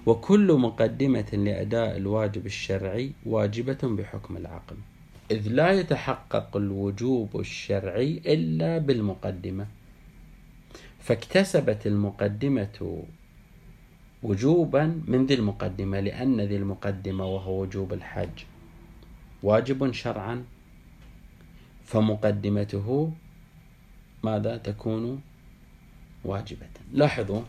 وكل 0.08 0.54
مقدمة 0.54 1.30
لأداء 1.34 1.98
الواجب 1.98 2.46
الشرعي 2.46 3.12
واجبة 3.26 3.78
بحكم 3.84 4.38
العقل. 4.38 4.78
إذ 5.32 5.48
لا 5.48 5.72
يتحقق 5.72 6.58
الوجوب 6.58 7.39
الشرعي 7.39 8.22
إلا 8.26 8.78
بالمقدمة. 8.78 9.67
فاكتسبت 11.00 11.88
المقدمة 11.88 13.04
وجوبا 14.24 15.02
من 15.08 15.26
ذي 15.26 15.34
المقدمة 15.34 16.00
لأن 16.00 16.41
ذي 16.41 16.56
المقدمة 16.56 17.26
وهو 17.26 17.62
وجوب 17.62 17.93
الحج 17.93 18.38
واجب 19.43 19.91
شرعا. 19.91 20.43
فمقدمته 21.86 23.12
ماذا 24.24 24.58
تكون؟ 24.58 25.22
واجبة. 26.24 26.70
لاحظوا 26.93 27.41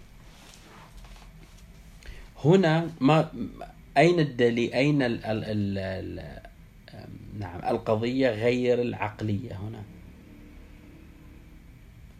هنا 2.45 2.91
ما 3.01 3.31
أين 3.97 4.21
الدليل؟ 4.21 4.73
أين 4.73 5.03
ال 5.03 5.25
ال 5.25 5.45
ال 5.45 5.79
ال 5.79 6.43
نعم 7.39 7.61
القضية 7.65 8.31
غير 8.31 8.83
العقلية 8.83 9.53
هنا؟ 9.57 9.83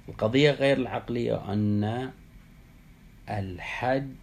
القضية 0.09 0.51
غير 0.51 0.77
العقلية 0.77 1.53
أن 1.53 2.11
الحج 3.29 4.15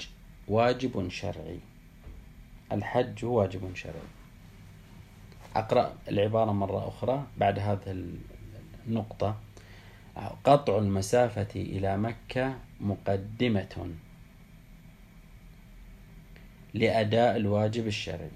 واجب 0.48 1.10
شرعي. 1.10 1.60
الحج 2.72 3.26
واجب 3.26 3.76
شرعي. 3.76 4.10
أقرأ 5.56 5.96
العبارة 6.08 6.52
مرة 6.52 6.88
أخرى 6.88 7.28
بعد 7.38 7.60
هذه 7.60 8.04
النقطة. 8.88 9.36
قطع 10.44 10.78
المسافة 10.78 11.56
إلى 11.56 11.98
مكة 11.98 12.56
مقدمة. 12.82 13.90
لأداء 16.76 17.38
الواجب 17.38 17.88
الشرعي. 17.88 18.32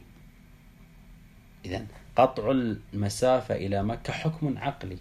إذا 1.65 1.85
قطع 2.15 2.51
المسافة 2.51 3.55
إلى 3.55 3.83
مكة 3.83 4.13
حكم 4.13 4.57
عقلي. 4.57 4.97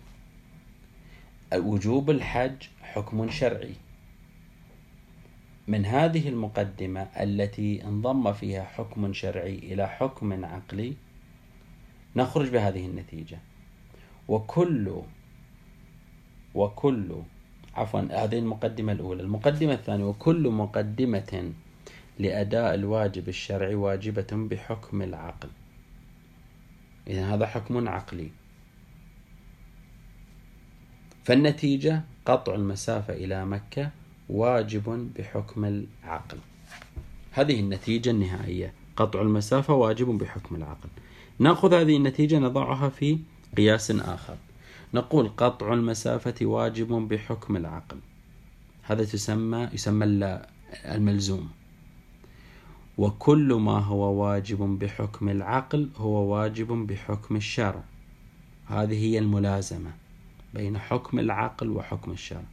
وجوب 1.55 2.11
الحج 2.11 2.63
حكم 2.83 3.31
شرعي. 3.31 3.75
من 5.69 5.87
هذه 5.87 6.29
المقدمة 6.29 7.01
التي 7.21 7.85
انضم 7.85 8.33
فيها 8.33 8.65
حكم 8.65 9.13
شرعي 9.13 9.55
إلى 9.55 9.89
حكم 9.89 10.45
عقلي 10.45 10.95
نخرج 12.17 12.49
بهذه 12.49 12.87
النتيجة. 12.87 13.39
وكل 14.29 15.03
وكل 16.55 17.23
عفوا 17.75 18.01
هذه 18.01 18.39
المقدمة 18.39 18.93
الأولى. 18.93 19.23
المقدمة 19.23 19.73
الثانية 19.73 20.05
وكل 20.05 20.49
مقدمة 20.49 21.53
لأداء 22.19 22.75
الواجب 22.75 23.29
الشرعي 23.29 23.75
واجبة 23.75 24.27
بحكم 24.33 25.03
العقل. 25.03 25.49
إذا 27.07 27.35
هذا 27.35 27.47
حكم 27.47 27.89
عقلي. 27.89 28.31
فالنتيجة 31.25 32.03
قطع 32.27 32.55
المسافة 32.55 33.15
إلى 33.15 33.47
مكة 33.47 33.91
واجب 34.29 35.11
بحكم 35.19 35.65
العقل. 35.65 36.39
هذه 37.33 37.61
النتيجة 37.61 38.11
النهائية. 38.11 38.73
قطع 38.97 39.23
المسافة 39.23 39.75
واجب 39.75 40.07
بحكم 40.07 40.57
العقل. 40.57 40.89
نأخذ 41.39 41.75
هذه 41.75 41.97
النتيجة 41.97 42.39
نضعها 42.39 42.89
في 42.89 43.19
قياس 43.57 43.91
آخر. 43.91 44.37
نقول 44.95 45.29
قطع 45.29 45.73
المسافة 45.73 46.47
واجب 46.47 46.93
بحكم 46.93 47.57
العقل. 47.57 47.99
هذا 48.83 49.05
تسمى 49.05 49.69
يسمى 49.73 50.41
الملزوم. 50.85 51.51
وكل 52.99 53.55
ما 53.55 53.79
هو 53.79 54.25
واجب 54.25 54.79
بحكم 54.79 55.29
العقل 55.29 55.91
هو 55.97 56.35
واجب 56.35 56.73
بحكم 56.73 57.37
الشرع 57.37 57.83
هذه 58.67 59.05
هي 59.05 59.19
الملازمة 59.19 59.91
بين 60.55 60.79
حكم 60.79 61.19
العقل 61.19 61.69
وحكم 61.71 62.13
الشرع 62.13 62.45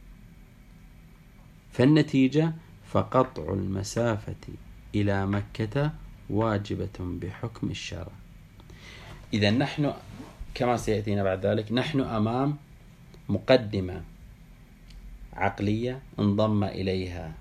فالنتيجة 1.72 2.52
فقطع 2.86 3.52
المسافة 3.52 4.34
إلى 4.94 5.26
مكة 5.26 5.92
واجبة 6.30 6.98
بحكم 7.00 7.70
الشرع 7.70 8.12
إذا 9.34 9.50
نحن 9.50 9.92
كما 10.54 10.76
سيأتينا 10.76 11.22
بعد 11.22 11.46
ذلك 11.46 11.72
نحن 11.72 12.00
أمام 12.00 12.56
مقدمة 13.28 14.02
عقلية 15.32 16.02
انضم 16.18 16.64
إليها. 16.64 17.34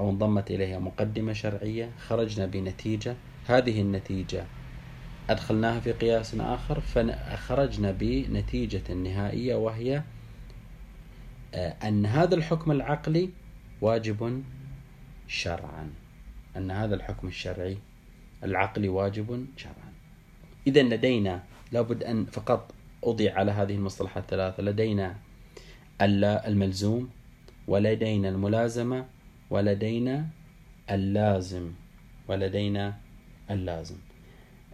أو 0.00 0.10
انضمت 0.10 0.50
إليها 0.50 0.78
مقدمة 0.78 1.32
شرعية 1.32 1.90
خرجنا 1.98 2.46
بنتيجة. 2.46 3.16
هذه 3.46 3.80
النتيجة 3.80 4.44
أدخلناها 5.30 5.80
في 5.80 5.92
قياس 5.92 6.34
آخر 6.34 6.80
فخرجنا 6.80 7.90
بنتيجة 7.90 8.94
نهائية 8.94 9.54
وهي 9.54 10.02
آه، 11.54 11.74
أن 11.88 12.06
هذا 12.06 12.34
الحكم 12.34 12.70
العقلي 12.70 13.30
واجب 13.80 14.42
شرعا. 15.28 15.90
أن 16.56 16.70
هذا 16.70 16.94
الحكم 16.94 17.28
الشرعي 17.28 17.78
العقلي 18.44 18.88
واجب 18.88 19.46
شرعا. 19.56 19.92
إذا 20.66 20.82
لدينا 20.82 21.42
لابد 21.72 22.02
أن 22.02 22.24
فقط 22.24 22.74
أضيع 23.04 23.38
على 23.38 23.52
هذه 23.52 23.74
المصطلحات 23.74 24.22
الثلاثة. 24.22 24.62
لدينا 24.62 25.16
الملزوم 26.00 27.10
ولدينا 27.68 28.28
الملازمة 28.28 29.06
ولدينا 29.50 30.26
اللازم 30.90 31.72
ولدينا 32.28 32.96
اللازم. 33.50 33.96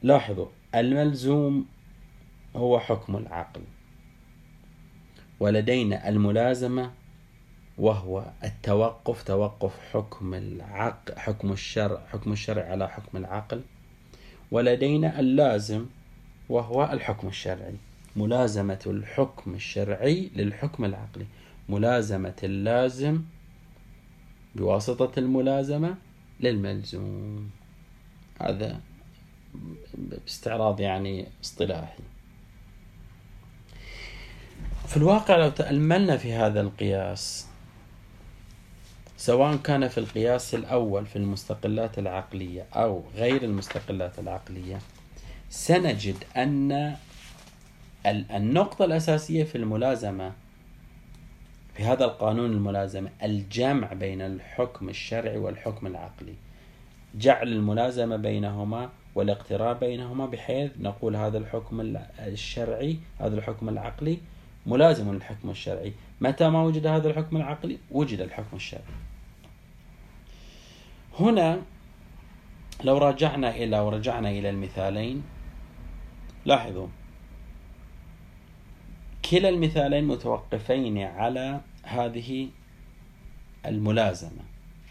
لاحظوا 0.03 0.47
الملزوم 0.75 1.67
هو 2.57 2.79
حكم 2.81 3.17
العقل. 3.17 3.61
ولدينا 5.41 6.09
الملازمة 6.09 6.93
وهو 7.79 8.33
التوقف 8.45 9.23
توقف 9.23 9.79
حكم 9.93 10.35
العقل 10.35 11.19
حكم 11.19 11.53
الشرع 11.53 12.07
حكم 12.07 12.33
الشرع 12.33 12.65
على 12.65 12.89
حكم 12.89 13.19
العقل. 13.19 13.63
ولدينا 14.51 15.21
اللازم 15.21 15.87
وهو 16.49 16.85
الحكم 16.93 17.29
الشرعي. 17.29 17.75
ملازمة 18.17 18.81
الحكم 18.87 19.55
الشرعي 19.55 20.31
للحكم 20.37 20.85
العقلي. 20.85 21.27
ملازمة 21.69 22.37
اللازم 22.43 23.23
بواسطة 24.57 25.19
الملازمة 25.19 25.95
للملزوم. 26.41 27.51
هذا 28.41 28.81
باستعراض 29.95 30.81
يعني 30.81 31.27
اصطلاحي. 31.45 32.03
في 34.87 34.97
الواقع 34.97 35.37
لو 35.37 35.51
تأملنا 35.51 36.17
في 36.17 36.33
هذا 36.33 36.61
القياس 36.61 37.47
سواء 39.17 39.57
كان 39.57 39.89
في 39.89 39.99
القياس 39.99 40.55
الأول 40.55 41.07
في 41.07 41.17
المستقلات 41.17 41.99
العقلية 41.99 42.67
أو 42.75 43.03
غير 43.15 43.43
المستقلات 43.43 44.19
العقلية 44.19 44.79
سنجد 45.51 46.17
أن 46.37 46.97
النقطة 48.07 48.85
الأساسية 48.85 49.45
في 49.45 49.59
الملازمة 49.59 50.33
في 51.77 51.85
هذا 51.85 52.05
القانون 52.05 52.53
الملازمة 52.53 53.11
الجمع 53.23 53.93
بين 53.93 54.21
الحكم 54.21 54.89
الشرعي 54.89 55.39
والحكم 55.39 55.87
العقلي. 55.87 56.35
جعل 57.15 57.49
الملازمة 57.49 58.17
بينهما 58.17 58.91
والاقتراب 59.15 59.81
بينهما 59.81 60.27
بحيث 60.27 60.71
نقول 60.81 61.17
هذا 61.17 61.39
الحكم 61.39 61.97
الشرعي 62.19 62.99
هذا 63.21 63.35
الحكم 63.39 63.69
العقلي 63.69 64.19
ملازم 64.67 65.15
للحكم 65.15 65.51
الشرعي. 65.51 65.93
متى 66.21 66.49
ما 66.49 66.63
وجد 66.63 66.87
هذا 66.87 67.09
الحكم 67.11 67.37
العقلي 67.37 67.79
وجد 67.91 68.21
الحكم 68.21 68.57
الشرعي. 68.57 68.85
هنا 71.21 71.63
لو 72.85 72.99
رجعنا 72.99 73.51
إلى 73.57 73.79
ورجعنا 73.79 74.31
إلى 74.31 74.51
المثالين 74.51 75.23
لاحظوا 76.45 76.87
كلا 79.31 79.49
المثالين 79.49 80.05
متوقفين 80.05 80.99
على 80.99 81.61
هذه 81.83 82.49
الملازمة 83.67 84.43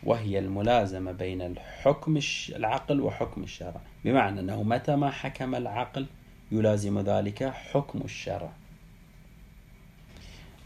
وهي 0.04 0.40
الملازمة 0.40 1.12
بين 1.12 1.42
الحكم 1.42 2.20
العقل 2.50 3.02
وحكم 3.02 3.44
الشرع. 3.44 3.82
بمعنى 4.06 4.40
أنه 4.40 4.64
متى 4.64 4.96
ما 4.96 5.12
حكم 5.12 5.56
العقل 5.56 6.06
يلازم 6.52 7.00
ذلك 7.00 7.44
حكم 7.44 8.02
الشرع. 8.06 8.52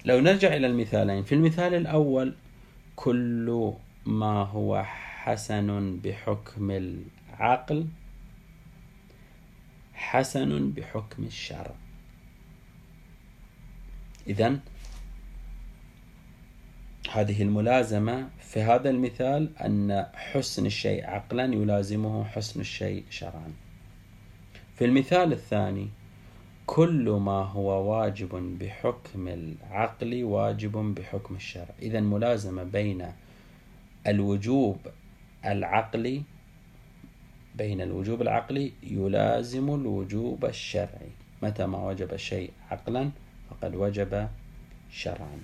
لو 0.06 0.20
نرجع 0.20 0.56
إلى 0.56 0.68
المثالين 0.68 1.24
في 1.24 1.36
المثال 1.36 1.74
الأول 1.74 2.36
كل 2.96 3.74
ما 4.06 4.44
هو 4.44 4.84
حسن 4.84 6.00
بحكم 6.04 6.72
العقل 6.72 7.88
حسن 9.94 10.72
بحكم 10.72 11.24
الشرع. 11.24 11.76
إذا 14.30 14.60
هذه 17.12 17.42
الملازمة 17.42 18.30
في 18.40 18.62
هذا 18.62 18.90
المثال 18.90 19.58
أن 19.58 20.06
حسن 20.14 20.66
الشيء 20.66 21.06
عقلا 21.06 21.46
يلازمه 21.54 22.24
حسن 22.24 22.62
الشيء 22.62 23.04
شرعا. 23.10 23.54
في 24.76 24.86
المثال 24.86 25.32
الثاني 25.32 25.88
كل 26.66 27.10
ما 27.10 27.44
هو 27.44 27.92
واجب 27.92 28.58
بحكم 28.60 29.28
العقل 29.28 30.24
واجب 30.24 30.72
بحكم 30.72 31.36
الشرع. 31.36 31.76
إذا 31.82 32.00
ملازمة 32.00 32.64
بين 32.64 33.06
الوجوب 34.08 34.78
العقلي 35.46 36.24
بين 37.56 37.82
الوجوب 37.82 38.22
العقلي 38.22 38.74
يلازم 38.84 39.70
الوجوب 39.70 40.46
الشرعي. 40.46 41.12
متى 41.44 41.66
ما 41.66 41.88
وجب 41.88 42.16
شيء 42.16 42.52
عقلا 42.72 43.12
فقد 43.62 43.76
وجب 43.76 44.30
شرعا. 44.92 45.40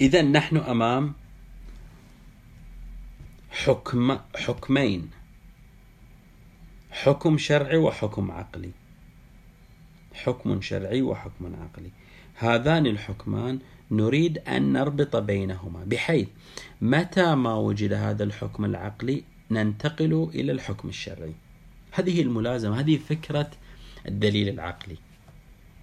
إذا 0.00 0.22
نحن 0.22 0.56
أمام 0.56 1.14
حكم 3.50 4.18
حكمين 4.36 5.10
حكم 6.90 7.38
شرعي 7.38 7.76
وحكم 7.76 8.30
عقلي. 8.30 8.70
حكم 10.14 10.60
شرعي 10.60 11.02
وحكم 11.02 11.56
عقلي. 11.62 11.90
هذان 12.34 12.86
الحكمان 12.86 13.58
نريد 13.90 14.38
أن 14.38 14.72
نربط 14.72 15.16
بينهما. 15.16 15.84
بحيث 15.84 16.28
متى 16.80 17.34
ما 17.34 17.54
وجد 17.54 17.92
هذا 17.92 18.24
الحكم 18.24 18.64
العقلي 18.64 19.24
ننتقل 19.50 20.30
إلى 20.34 20.52
الحكم 20.52 20.88
الشرعي. 20.88 21.34
هذه 21.92 22.22
الملازمة 22.22 22.80
هذه 22.80 22.96
فكرة 22.96 23.50
الدليل 24.08 24.48
العقلي. 24.48 24.96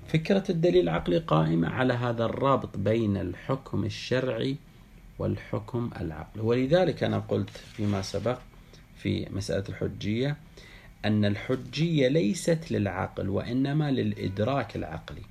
فكرة 0.08 0.44
الدليل 0.50 0.84
العقلي 0.84 1.18
قائمة 1.18 1.70
على 1.70 1.94
هذا 1.94 2.26
الرابط 2.26 2.78
بين 2.78 3.18
الحكم 3.18 3.84
الشرعي 3.84 4.56
والحكم 5.20 5.90
العقلي. 6.02 6.42
ولذلك 6.42 7.04
أنا 7.04 7.20
قلت 7.20 7.50
فيما 7.50 8.02
سبق 8.02 8.40
في 8.98 9.28
مسألة 9.32 9.64
الحجية 9.70 10.38
أن 11.06 11.26
الحجية 11.26 12.08
ليست 12.08 12.72
للعقل 12.72 13.30
وإنما 13.30 13.92
للإدراك 13.92 14.76
العقلي. 14.76 15.22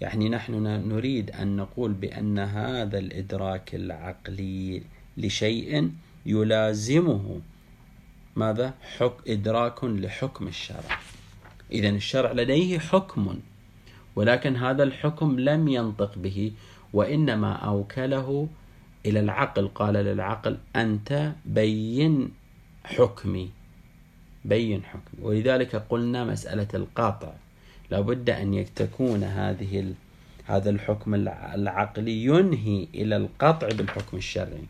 يعني 0.00 0.28
نحن 0.28 0.52
نريد 0.88 1.30
أن 1.30 1.56
نقول 1.56 1.92
بأن 1.92 2.38
هذا 2.38 2.98
الإدراك 2.98 3.74
العقلي 3.74 4.82
لشيء 5.16 5.90
يلازمه 6.26 7.40
ماذا؟ 8.36 8.74
حك 8.96 9.12
إدراك 9.28 9.84
لحكم 9.84 10.48
الشرع. 10.48 10.98
إذا 11.72 11.88
الشرع 11.88 12.32
لديه 12.32 12.78
حكم 12.78 13.38
ولكن 14.16 14.56
هذا 14.56 14.82
الحكم 14.82 15.40
لم 15.40 15.68
ينطق 15.68 16.18
به 16.18 16.52
وإنما 16.92 17.52
أوكله 17.52 18.48
إلى 19.06 19.20
العقل. 19.20 19.68
قال 19.68 19.94
للعقل 19.94 20.58
أنت 20.76 21.32
بين 21.44 22.30
حكمي 22.84 23.50
بين 24.44 24.84
حكمي. 24.84 25.22
ولذلك 25.22 25.76
قلنا 25.76 26.24
مسألة 26.24 26.68
القاطع 26.74 27.32
لابد 27.90 28.30
أن 28.30 28.64
تكون 28.76 29.24
هذه 29.24 29.94
هذا 30.46 30.70
الحكم 30.70 31.14
العقلي 31.54 32.24
ينهي 32.24 32.88
إلى 32.94 33.16
القطع 33.16 33.68
بالحكم 33.68 34.16
الشرعي. 34.16 34.64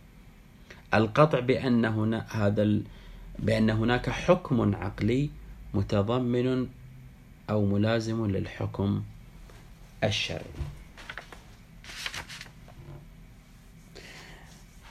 القطع 0.95 1.41
بأن 1.41 1.85
هنا 1.85 2.27
هذا 2.31 2.63
بأن 3.39 3.71
هناك 3.71 4.11
حكم 4.11 4.75
عقلي 4.75 5.31
متضمن 5.75 6.69
أو 7.51 7.67
ملازم 7.67 8.27
للحكم 8.27 9.03
الشرعي. 10.05 10.45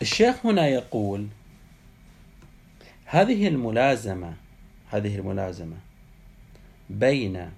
الشيخ 0.01 0.45
هنا 0.45 0.67
يقول 0.67 1.27
هذه 3.05 3.47
الملازمة 3.47 4.33
هذه 4.91 5.15
الملازمة 5.15 5.75
بين 6.89 7.49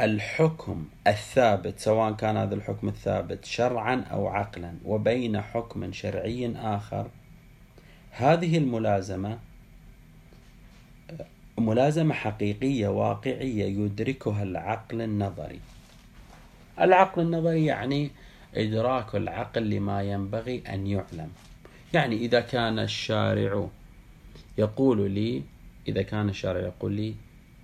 الحكم 0.00 0.84
الثابت 1.06 1.78
سواء 1.78 2.12
كان 2.12 2.36
هذا 2.36 2.54
الحكم 2.54 2.88
الثابت 2.88 3.44
شرعا 3.44 4.04
أو 4.10 4.28
عقلا 4.28 4.74
وبين 4.84 5.40
حكم 5.40 5.92
شرعي 5.92 6.56
آخر 6.56 7.10
هذه 8.10 8.58
الملازمة 8.58 9.38
ملازمة 11.58 12.14
حقيقية 12.14 12.88
واقعية 12.88 13.64
يدركها 13.64 14.42
العقل 14.42 15.02
النظري. 15.02 15.60
العقل 16.80 17.22
النظري 17.22 17.64
يعني 17.64 18.10
إدراك 18.54 19.14
العقل 19.14 19.70
لما 19.70 20.02
ينبغي 20.02 20.62
أن 20.68 20.86
يعلم. 20.86 21.30
يعني 21.94 22.16
إذا 22.16 22.40
كان 22.40 22.78
الشارع 22.78 23.68
يقول 24.58 25.10
لي 25.10 25.42
إذا 25.88 26.02
كان 26.02 26.28
الشارع 26.28 26.60
يقول 26.60 26.92
لي 26.92 27.14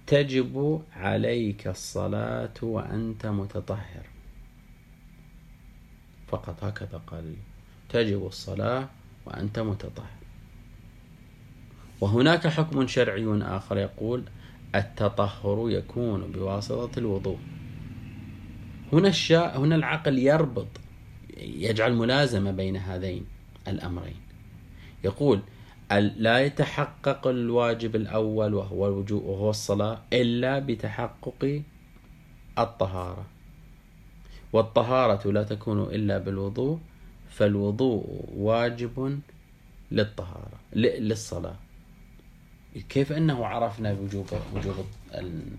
تجب 0.06 0.82
عليك 0.96 1.66
الصلاة 1.66 2.58
وأنت 2.62 3.26
متطهر. 3.26 4.06
فقط 6.28 6.64
هكذا 6.64 6.98
قال 7.06 7.24
لي. 7.24 7.36
تجب 7.88 8.26
الصلاة 8.26 8.88
وأنت 9.26 9.58
متطهر. 9.58 10.25
وهناك 12.00 12.46
حكم 12.46 12.86
شرعي 12.86 13.42
آخر 13.42 13.78
يقول 13.78 14.22
التطهر 14.74 15.70
يكون 15.70 16.32
بواسطة 16.32 16.98
الوضوء. 16.98 17.38
هنا 18.92 19.08
الشاء 19.08 19.60
هنا 19.60 19.74
العقل 19.74 20.18
يربط 20.18 20.66
يجعل 21.36 21.94
ملازمة 21.94 22.50
بين 22.50 22.76
هذين 22.76 23.26
الأمرين. 23.68 24.16
يقول 25.04 25.40
لا 26.16 26.38
يتحقق 26.38 27.26
الواجب 27.26 27.96
الأول 27.96 28.54
وهو 28.54 28.86
الوجوء 28.86 29.22
وهو 29.22 29.50
الصلاة 29.50 29.98
إلا 30.12 30.58
بتحقق 30.58 31.62
الطهارة. 32.58 33.26
والطهارة 34.52 35.30
لا 35.30 35.42
تكون 35.42 35.82
إلا 35.82 36.18
بالوضوء 36.18 36.78
فالوضوء 37.28 38.24
واجب 38.36 39.20
للطهارة 39.92 40.58
للصلاة. 40.74 41.56
كيف 42.88 43.12
أنه 43.12 43.46
عرفنا 43.46 43.92
وجوب 43.92 44.26
وجوب 44.54 44.86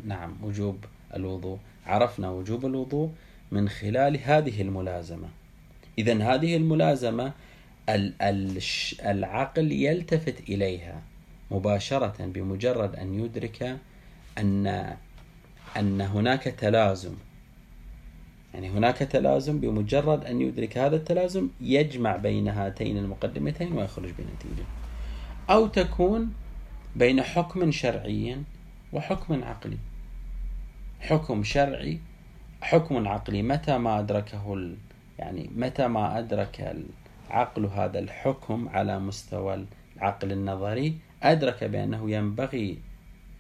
نعم 0.06 0.34
وجوب 0.44 0.86
الوضوء؟ 1.16 1.58
عرفنا 1.86 2.30
وجوب 2.30 2.66
الوضوء 2.66 3.10
من 3.52 3.70
خلال 3.70 4.20
هذه 4.24 4.62
الملازمة. 4.62 5.28
إذا 5.98 6.24
هذه 6.24 6.56
الملازمة 6.56 7.32
العقل 9.06 9.72
يلتفت 9.72 10.50
إليها 10.50 11.02
مباشرة 11.52 12.16
بمجرد 12.20 12.96
أن 12.96 13.20
يدرك 13.20 13.78
أن 14.38 14.68
أن 15.78 16.02
هناك 16.02 16.44
تلازم. 16.44 17.14
يعني 18.54 18.70
هناك 18.70 18.98
تلازم 18.98 19.60
بمجرد 19.60 20.26
أن 20.26 20.42
يدرك 20.42 20.78
هذا 20.78 20.96
التلازم 20.96 21.50
يجمع 21.62 22.16
بين 22.16 22.48
هاتين 22.48 22.98
المقدمتين 22.98 23.74
ويخرج 23.74 24.10
بنتيجة. 24.10 24.66
أو 25.50 25.68
تكون 25.68 26.34
بين 26.98 27.22
حكم 27.22 27.72
شرعي 27.72 28.38
وحكم 28.94 29.44
عقلي. 29.44 29.78
حكم 31.00 31.44
شرعي 31.44 32.00
حكم 32.62 33.08
عقلي. 33.08 33.42
متى 33.42 33.78
ما 33.78 34.00
أدركه 34.00 34.72
يعني 35.20 35.50
متى 35.56 35.88
ما 35.88 36.20
أدرك 36.20 36.76
عقل 37.30 37.66
هذا 37.66 38.00
الحكم 38.00 38.70
على 38.70 39.00
مستوى 39.00 39.66
العقل 39.98 40.32
النظري 40.32 40.98
أدرك 41.24 41.64
بأنه 41.64 42.12
ينبغي 42.12 42.78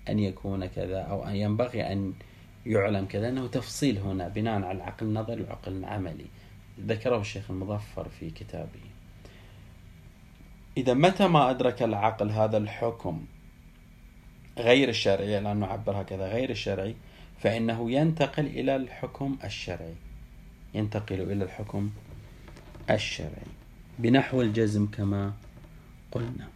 أن 0.10 0.20
يكون 0.20 0.66
كذا 0.66 1.02
أو 1.02 1.30
ينبغي 1.30 1.92
أن 1.92 2.14
يعلم 2.66 3.06
كذا 3.06 3.30
أنه 3.30 3.48
تفصيل 3.48 3.98
هنا 3.98 4.28
بناء 4.28 4.54
على 4.64 4.72
العقل 4.72 5.06
النظري 5.06 5.42
والعقل 5.42 5.72
العملي. 5.72 6.26
ذكره 6.86 7.18
الشيخ 7.22 7.52
المظفر 7.52 8.10
في 8.20 8.30
كتابه. 8.30 8.86
إذا 10.78 10.94
متى 10.94 11.28
ما 11.28 11.50
أدرك 11.50 11.84
العقل 11.84 12.32
هذا 12.32 12.58
الحكم 12.58 13.26
غير 14.58 14.90
الشرعي 14.90 15.38
الآن 15.38 15.58
نعبر 15.58 16.02
هكذا 16.02 16.28
غير 16.28 16.50
الشرعي 16.50 16.96
فإنه 17.40 17.92
ينتقل 17.92 18.46
إلى 18.46 18.76
الحكم 18.76 19.38
الشرعي. 19.44 19.96
ينتقل 20.74 21.22
إلى 21.22 21.44
الحكم 21.44 21.90
الشرعي. 22.90 23.52
بنحو 24.00 24.42
الجزم 24.42 24.88
كما 24.88 25.34
قلنا. 26.12 26.48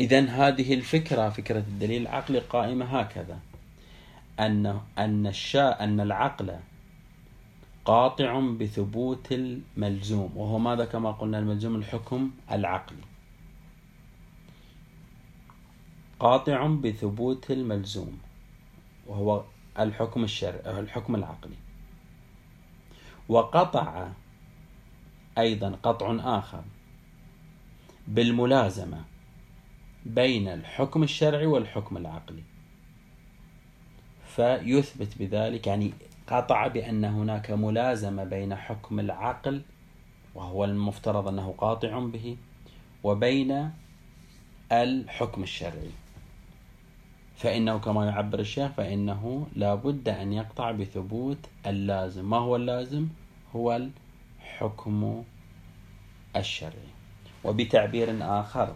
إذا 0.00 0.20
هذه 0.20 0.74
الفكرة 0.74 1.28
فكرة 1.28 1.58
الدليل 1.58 2.02
العقلي 2.02 2.38
قائمة 2.38 3.00
هكذا. 3.00 3.38
أن 4.40 4.80
أن 4.98 5.26
الشاء 5.26 5.84
أن 5.84 6.00
العقل 6.00 6.56
قاطع 7.84 8.40
بثبوت 8.40 9.32
الملزوم 9.32 10.32
وهو 10.36 10.58
ماذا 10.58 10.84
كما 10.84 11.10
قلنا؟ 11.12 11.38
الملزوم 11.38 11.76
الحكم 11.76 12.30
العقلي. 12.52 13.11
قاطع 16.22 16.66
بثبوت 16.66 17.50
الملزوم 17.50 18.18
وهو 19.06 19.44
الحكم 19.78 20.24
الشرعي 20.24 20.80
الحكم 20.80 21.14
العقلي. 21.14 21.56
وقطع 23.28 24.08
أيضا 25.38 25.78
قطع 25.82 26.38
آخر 26.38 26.64
بالملازمة 28.08 29.04
بين 30.06 30.48
الحكم 30.48 31.02
الشرعي 31.02 31.46
والحكم 31.46 31.96
العقلي. 31.96 32.42
فيثبت 34.26 35.18
بذلك 35.18 35.66
يعني 35.66 35.92
قطع 36.26 36.66
بأن 36.66 37.04
هناك 37.04 37.50
ملازمة 37.50 38.24
بين 38.24 38.54
حكم 38.54 39.00
العقل 39.00 39.62
وهو 40.34 40.64
المفترض 40.64 41.28
أنه 41.28 41.54
قاطع 41.58 41.98
به 41.98 42.36
وبين 43.04 43.70
الحكم 44.72 45.42
الشرعي. 45.42 45.90
فإنه 47.36 47.78
كما 47.78 48.06
يعبر 48.06 48.38
الشيخ 48.38 48.70
فإنه 48.72 49.46
لا 49.56 49.74
بد 49.74 50.08
أن 50.08 50.32
يقطع 50.32 50.70
بثبوت 50.70 51.38
اللازم. 51.66 52.30
ما 52.30 52.36
هو 52.36 52.56
اللازم؟ 52.56 53.08
هو 53.56 53.80
الحكم 54.40 55.24
الشرعي. 56.36 56.92
وبتعبير 57.44 58.16
آخر 58.20 58.74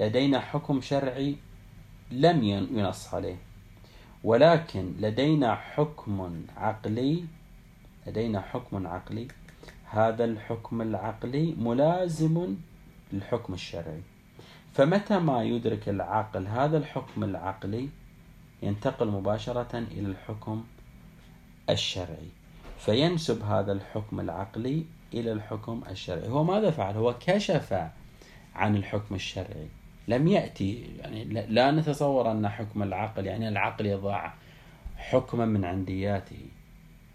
لدينا 0.00 0.40
حكم 0.40 0.80
شرعي 0.80 1.36
لم 2.10 2.42
ينص 2.72 3.14
عليه 3.14 3.36
ولكن 4.24 4.92
لدينا 5.00 5.54
حكم 5.54 6.42
عقلي 6.56 7.24
لدينا 8.06 8.40
حكم 8.40 8.86
عقلي. 8.86 9.28
هذا 9.90 10.24
الحكم 10.24 10.82
العقلي 10.82 11.54
ملازم 11.58 12.56
للحكم 13.12 13.54
الشرعي. 13.54 14.02
فمتى 14.74 15.18
ما 15.18 15.42
يدرك 15.42 15.88
العقل 15.88 16.46
هذا 16.46 16.78
الحكم 16.78 17.24
العقلي 17.24 17.88
ينتقل 18.62 19.08
مباشرة 19.08 19.78
إلى 19.78 20.06
الحكم 20.06 20.64
الشرعي. 21.70 22.28
فينسب 22.78 23.42
هذا 23.42 23.72
الحكم 23.72 24.20
العقلي 24.20 24.84
إلى 25.14 25.32
الحكم 25.32 25.82
الشرعي. 25.90 26.28
هو 26.28 26.44
ماذا 26.44 26.70
فعل؟ 26.70 26.96
هو 26.96 27.14
كشف 27.20 27.88
عن 28.54 28.76
الحكم 28.76 29.14
الشرعي. 29.14 29.68
لم 30.08 30.28
يأتي 30.28 30.86
يعني 30.98 31.24
لا 31.24 31.70
نتصور 31.70 32.30
أن 32.30 32.48
حكم 32.48 32.82
العقل 32.82 33.26
يعني 33.26 33.48
العقل 33.48 33.86
يضع 33.86 34.30
حكما 34.96 35.46
من 35.46 35.64
عندياته. 35.64 36.46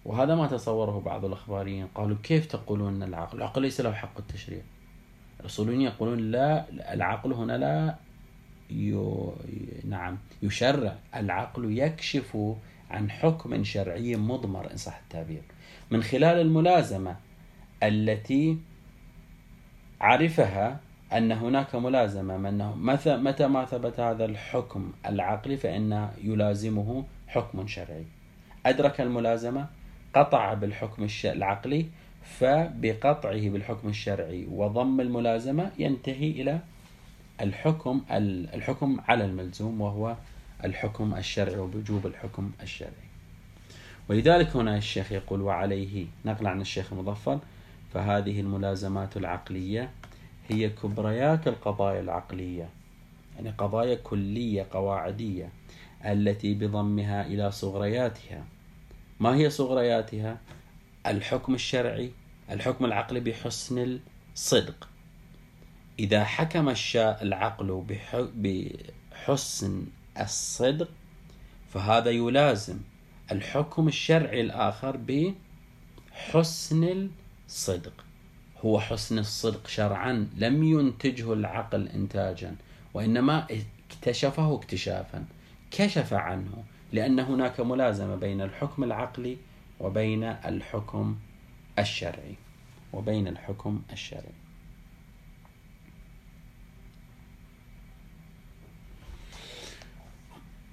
وهذا 0.06 0.36
ما 0.36 0.48
تصوره 0.48 1.02
بعض 1.06 1.26
الأخباريين. 1.26 1.88
قالوا 1.96 2.18
كيف 2.24 2.46
تقولون 2.46 2.96
أن 2.96 3.04
العقل؟ 3.04 3.38
العقل 3.38 3.62
ليس 3.62 3.82
له 3.82 3.92
حق 3.92 4.18
التشريع. 4.20 4.62
الأصوليين 5.40 5.82
يقولون 5.82 6.20
لا 6.20 6.66
العقل 6.94 7.34
هنا 7.34 7.58
لا 7.58 7.96
نعم 9.86 10.18
يشرع 10.44 10.96
العقل 11.16 11.78
يكشف 11.78 12.38
عن 12.92 13.12
حكم 13.12 13.64
شرعي 13.64 14.16
مضمر 14.16 14.72
إن 14.72 14.78
صح 14.78 14.98
التعبير. 14.98 15.42
من 15.92 16.04
خلال 16.04 16.42
الملازمة 16.42 17.16
التي 17.84 18.58
عرفها 20.02 20.80
أن 21.14 21.32
هناك 21.32 21.76
ملازمة 21.76 22.38
متى 22.76 23.18
متى 23.18 23.48
ما 23.48 23.66
ثبت 23.66 24.00
هذا 24.00 24.26
الحكم 24.26 24.92
العقلي 25.06 25.58
فإن 25.58 26.10
يلازمه 26.24 27.06
حكم 27.28 27.68
شرعي. 27.68 28.06
أدرك 28.66 29.02
الملازمة 29.02 29.68
قطع 30.14 30.54
بالحكم 30.54 31.08
العقلي 31.26 31.86
فبقطعه 32.40 33.50
بالحكم 33.50 33.88
الشرعي 33.90 34.48
وضم 34.52 35.02
الملازمة 35.02 35.72
ينتهي 35.80 36.32
إلى 36.32 36.60
الحكم 37.42 38.02
الحكم 38.54 38.98
على 39.08 39.26
الملزوم 39.26 39.82
وهو 39.82 40.16
الحكم 40.64 41.16
الشرعي 41.16 41.58
وبوجوب 41.58 42.08
الحكم 42.08 42.52
الشرعي. 42.62 43.08
ولذلك 44.10 44.56
هنا 44.56 44.78
الشيخ 44.78 45.12
يقول 45.12 45.42
وعليه 45.42 46.06
نقل 46.26 46.48
عن 46.48 46.62
الشيخ 46.62 46.94
المظفر 46.94 47.40
فهذه 47.94 48.40
الملازمات 48.40 49.18
العقلية 49.18 49.90
هي 50.50 50.70
كبريات 50.70 51.48
القضايا 51.48 52.00
العقلية. 52.00 52.70
يعني 53.36 53.50
قضايا 53.58 53.96
كلية 53.96 54.68
قواعدية 54.72 55.50
التي 56.06 56.54
بضمها 56.54 57.28
إلى 57.28 57.52
صغرياتها. 57.52 58.46
ما 59.20 59.36
هي 59.36 59.50
صغرياتها؟ 59.50 60.38
الحكم 61.08 61.56
الشرعي 61.56 62.12
الحكم 62.52 62.86
العقلي 62.86 63.20
بحسن 63.20 64.00
الصدق. 64.34 64.90
إذا 66.00 66.24
حكم 66.24 66.74
العقل 67.22 67.84
بحسن 68.36 69.86
الصدق 70.20 70.90
فهذا 71.74 72.10
يلازم 72.10 72.80
الحكم 73.32 73.88
الشرعي 73.88 74.42
الآخر 74.42 74.98
بحسن 76.18 77.10
الصدق. 77.48 77.94
هو 78.66 78.80
حسن 78.80 79.20
الصدق 79.20 79.68
شرعا 79.68 80.28
لم 80.38 80.64
ينتجه 80.64 81.34
العقل 81.34 81.88
إنتاجا 81.88 82.56
وإنما 82.94 83.48
اكتشفه 83.92 84.56
اكتشافا 84.56 85.26
كشف 85.72 86.14
عنه 86.14 86.64
لأن 86.94 87.20
هناك 87.20 87.60
ملازمة 87.60 88.16
بين 88.16 88.42
الحكم 88.42 88.84
العقلي 88.84 89.38
وبين 89.80 90.24
الحكم 90.24 91.16
الشرعي. 91.80 92.36
وبين 92.94 93.28
الحكم 93.28 93.82
الشرعي. 93.92 94.48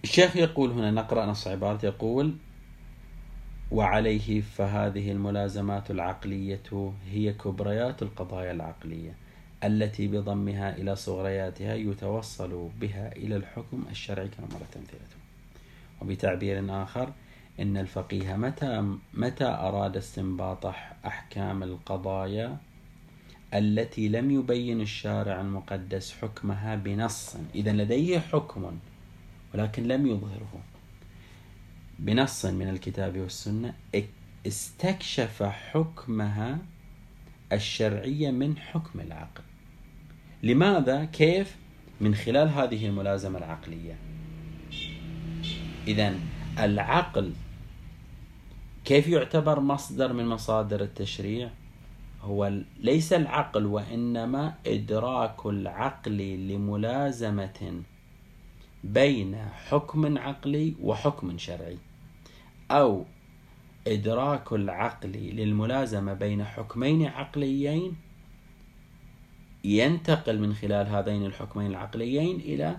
الشيخ 0.05 0.37
يقول 0.37 0.71
هنا 0.71 0.91
نقرأ 0.91 1.27
نص 1.27 1.49
عبارة 1.49 1.87
يقول 1.87 2.37
وعليه 3.71 4.41
فهذه 4.41 5.13
الملازمات 5.13 5.91
العقلية 5.91 6.93
هي 7.11 7.33
كبريات 7.33 8.03
القضايا 8.03 8.53
العقلية 8.53 9.15
التي 9.65 10.09
بضمها 10.09 10.77
إلى 10.77 10.97
صغرياتها 10.97 11.75
يتوصل 11.75 12.69
بها 12.81 13.13
إلى 13.17 13.37
الحكم 13.37 13.85
الشرعي 13.91 14.29
كما 14.29 14.47
مرت 14.47 14.77
أمثلته. 14.77 15.17
وبتعبير 16.03 16.83
آخر 16.83 17.13
إن 17.61 17.77
الفقيه 17.77 18.37
متى 18.37 18.97
متى 19.15 19.45
أراد 19.45 19.97
استنباط 19.97 20.67
أحكام 21.07 21.63
القضايا 21.63 22.57
التي 23.55 24.09
لم 24.09 24.31
يبين 24.31 24.81
الشارع 24.81 25.41
المقدس 25.41 26.13
حكمها 26.13 26.77
بنص 26.77 27.37
إذا 27.55 27.73
لديه 27.73 28.19
حكم 28.19 28.79
ولكن 29.55 29.83
لم 29.83 30.07
يظهره 30.07 30.61
بنص 31.99 32.47
من 32.47 32.69
الكتاب 32.69 33.19
والسنة 33.19 33.75
استكشف 34.47 35.43
حكمها 35.43 36.59
الشرعية 37.53 38.31
من 38.31 38.59
حكم 38.59 39.01
العقل 39.01 39.43
لماذا؟ 40.43 41.05
كيف؟ 41.05 41.57
من 42.01 42.15
خلال 42.15 42.49
هذه 42.49 42.87
الملازمة 42.87 43.39
العقلية 43.39 43.97
إذا 45.87 46.15
العقل 46.59 47.33
كيف 48.85 49.09
يعتبر 49.09 49.61
مصدر 49.61 50.13
من 50.13 50.27
مصادر 50.27 50.81
التشريع؟ 50.81 51.51
هو 52.23 52.53
ليس 52.81 53.13
العقل 53.13 53.67
وإنما 53.67 54.55
إدراك 54.67 55.47
العقل 55.47 56.19
لملازمة 56.49 57.83
بين 58.85 59.37
حكم 59.37 60.19
عقلي 60.19 60.75
وحكم 60.83 61.39
شرعي 61.39 61.79
أو 62.71 63.05
إدراك 63.87 64.53
العقل 64.53 65.13
للملازمة 65.13 66.15
بين 66.15 66.45
حكمين 66.45 67.07
عقليين 67.07 67.97
ينتقل 69.65 70.41
من 70.41 70.55
خلال 70.55 70.87
هذين 70.89 71.27
الحكمين 71.27 71.71
العقليين 71.71 72.37
إلى 72.41 72.77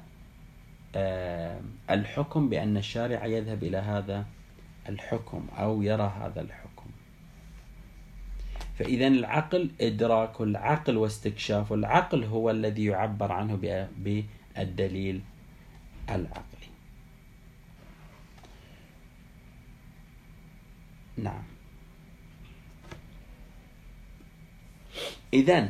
آه، 0.95 1.61
الحكم 1.89 2.49
بأن 2.49 2.77
الشارع 2.77 3.25
يذهب 3.25 3.63
إلى 3.63 3.77
هذا 3.77 4.25
الحكم 4.89 5.47
أو 5.57 5.81
يرى 5.81 6.13
هذا 6.21 6.41
الحكم. 6.41 6.89
فإذا 8.79 9.07
العقل 9.07 9.69
إدراك 9.81 10.41
العقل 10.41 10.97
واستكشاف 10.97 11.73
العقل 11.73 12.23
هو 12.23 12.51
الذي 12.51 12.85
يعبر 12.85 13.31
عنه 13.31 13.55
بالدليل 13.97 15.21
العقلي. 16.09 16.69
نعم. 21.17 21.43
إذا 25.33 25.69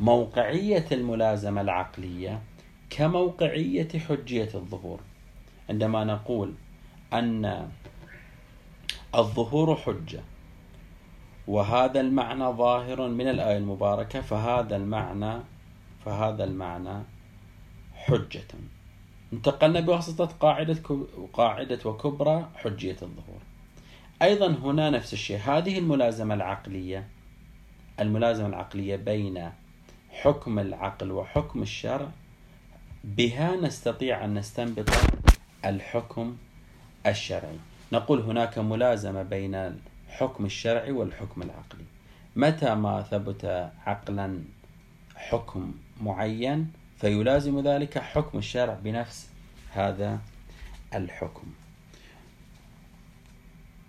موقعية 0.00 0.86
الملازمة 0.92 1.60
العقلية 1.60 2.42
كموقعية 2.90 3.88
حجية 4.08 4.50
الظهور. 4.54 5.00
عندما 5.70 6.04
نقول 6.04 6.54
أن 7.12 7.70
الظهور 9.16 9.76
حجة. 9.76 10.20
وهذا 11.46 12.00
المعنى 12.00 12.44
ظاهر 12.44 13.08
من 13.08 13.28
الآية 13.28 13.56
المباركة 13.56 14.20
فهذا 14.20 14.76
المعنى 14.76 15.40
فهذا 16.04 16.44
المعنى 16.44 17.02
حجة. 17.94 18.44
انتقلنا 19.32 19.80
بواسطة 19.80 20.26
قاعدة 20.26 20.82
قاعدة 21.32 21.78
وكبرى 21.84 22.48
حجية 22.54 22.96
الظهور. 23.02 23.40
أيضا 24.22 24.46
هنا 24.46 24.90
نفس 24.90 25.12
الشيء. 25.12 25.38
هذه 25.38 25.78
الملازمة 25.78 26.34
العقلية 26.34 27.08
الملازمة 28.00 28.46
العقلية 28.46 28.96
بين 28.96 29.50
حكم 30.10 30.58
العقل 30.58 31.12
وحكم 31.12 31.62
الشرع 31.62 32.08
بها 33.04 33.56
نستطيع 33.56 34.24
أن 34.24 34.34
نستنبط 34.34 34.90
الحكم 35.64 36.36
الشرعي. 37.06 37.58
نقول 37.92 38.20
هناك 38.20 38.58
ملازمة 38.58 39.22
بين 39.22 39.54
الحكم 39.54 40.44
الشرعي 40.44 40.92
والحكم 40.92 41.42
العقلي. 41.42 41.84
متى 42.36 42.74
ما 42.74 43.02
ثبت 43.02 43.70
عقلا 43.86 44.38
حكم 45.16 45.74
معين 46.00 46.72
فيلازم 46.98 47.60
ذلك 47.60 47.98
حكم 47.98 48.38
الشارع 48.38 48.78
بنفس 48.84 49.28
هذا 49.72 50.18
الحكم. 50.94 51.46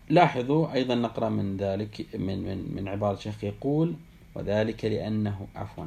لاحظوا 0.10 0.74
أيضا 0.74 0.96
نقرأ 0.96 1.30
من 1.30 1.58
ذلك 1.58 2.06
من 2.16 2.40
من 2.40 2.76
من 2.76 2.88
عبارة 2.88 3.18
الشيخ 3.18 3.44
يقول 3.44 3.96
وذلك 4.36 4.86
لأنه 4.86 5.48
عفوا 5.56 5.86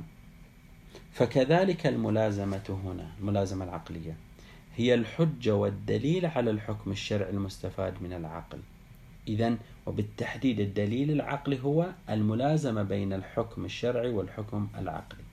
فكذلك 1.13 1.87
الملازمة 1.87 2.81
هنا 2.85 3.09
الملازمة 3.21 3.65
العقلية. 3.65 4.17
هي 4.81 4.95
الحجة 4.95 5.55
والدليل 5.55 6.27
على 6.27 6.51
الحكم 6.51 6.91
الشرعي 6.91 7.31
المستفاد 7.31 8.03
من 8.03 8.13
العقل. 8.13 8.59
إذا 9.29 9.57
وبالتحديد 9.87 10.61
الدليل 10.61 11.11
العقلي 11.11 11.63
هو 11.63 11.87
الملازمة 12.11 12.83
بين 12.83 13.13
الحكم 13.13 13.65
الشرعي 13.65 14.11
والحكم 14.11 14.69
العقلي. 14.79 15.25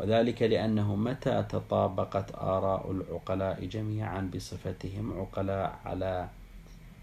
وذلك 0.00 0.42
لأنه 0.42 0.96
متى 0.96 1.42
تطابقت 1.48 2.34
آراء 2.34 2.90
العقلاء 2.90 3.64
جميعا 3.64 4.30
بصفتهم 4.34 5.20
عقلاء 5.20 5.78
على 5.84 6.28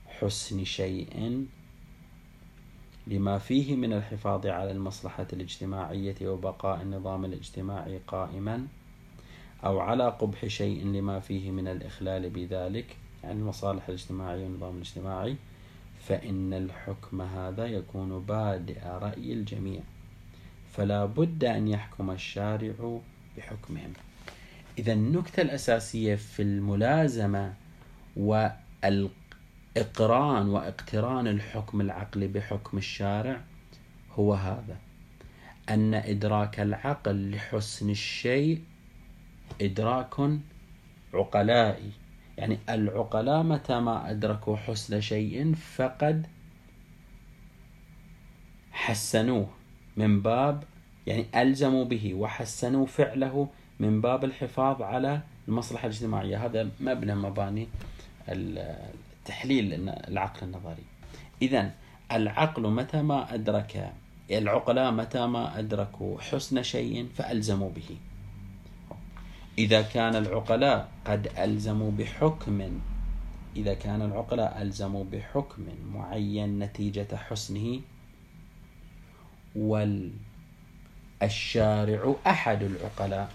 حسن 0.08 0.64
شيء 0.64 1.46
لما 3.08 3.38
فيه 3.38 3.76
من 3.76 3.94
الحفاظ 3.94 4.48
على 4.48 4.72
المصلحة 4.72 5.28
الاجتماعية 5.34 6.16
وبقاء 6.22 6.82
النظام 6.82 7.26
الاجتماعي 7.26 8.00
قائما 8.08 8.68
أو 9.66 9.80
على 9.80 10.10
قبح 10.10 10.46
شيء 10.46 10.86
لما 10.86 11.20
فيه 11.20 11.52
من 11.52 11.68
الإخلال 11.68 12.30
بذلك 12.30 12.98
يعني 13.24 13.40
المصالح 13.40 13.88
الاجتماعية 13.90 14.44
والنظام 14.44 14.76
الاجتماعي 14.76 15.36
فإن 16.08 16.54
الحكم 16.54 17.22
هذا 17.22 17.66
يكون 17.66 18.20
بادئ 18.20 18.80
رأي 18.86 19.34
الجميع. 19.34 19.82
فلا 20.72 21.06
بد 21.06 21.44
أن 21.44 21.68
يحكم 21.68 22.12
الشارع 22.12 23.00
بحكمهم. 23.38 23.94
إذا 24.78 24.94
النكتة 24.94 25.42
الأساسية 25.42 26.16
في 26.16 26.42
الملازمة 26.42 27.54
والإقران 28.18 29.10
واقتران 30.50 31.28
الحكم 31.28 31.82
العقلي 31.82 32.28
بحكم 32.28 32.78
الشارع 32.78 33.42
هو 34.12 34.34
هذا. 34.34 34.78
أن 35.70 35.94
إدراك 35.94 36.60
العقل 36.60 37.32
لحسن 37.32 37.90
الشيء 37.90 38.62
إدراك 39.62 40.14
عقلائي. 41.14 41.92
يعني 42.38 42.58
العقلاء 42.70 43.44
متى 43.44 43.80
ما 43.80 44.12
أدركوا 44.12 44.58
حسن 44.58 45.02
شيء 45.02 45.56
فقد 45.56 46.28
حسنوه 48.72 49.48
من 49.98 50.22
باب 50.22 50.64
يعني 51.08 51.26
ألزموا 51.36 51.86
به 51.86 52.14
وحسنوا 52.14 52.86
فعله 52.86 53.48
من 53.80 54.02
باب 54.02 54.24
الحفاظ 54.24 54.82
على 54.82 55.22
المصلحة 55.48 55.86
الاجتماعية. 55.86 56.46
هذا 56.46 56.70
مبنى 56.80 57.16
مباني 57.16 57.68
التحليل 58.30 59.90
العقل 59.90 60.48
النظري. 60.48 60.84
إذا 61.42 61.72
العقل 62.12 62.70
متى 62.70 63.02
ما 63.02 63.34
أدرك 63.34 63.94
العقلاء 64.32 64.92
متى 64.92 65.28
ما 65.28 65.60
أدركوا 65.60 66.22
حسن 66.22 66.64
شيء 66.64 67.10
فألزموا 67.16 67.70
به. 67.70 67.98
إذا 69.58 69.82
كان 69.82 70.16
العقلاء 70.16 70.90
قد 71.06 71.28
ألزموا 71.38 71.92
بحكم 71.92 72.80
إذا 73.56 73.74
كان 73.74 74.02
العقلاء 74.02 74.62
ألزموا 74.62 75.04
بحكم 75.12 75.64
معين 75.94 76.60
نتيجة 76.60 77.16
حسنه 77.16 77.82
والشارع 81.22 82.16
أحد 82.28 82.64
العقلاء. 82.64 83.32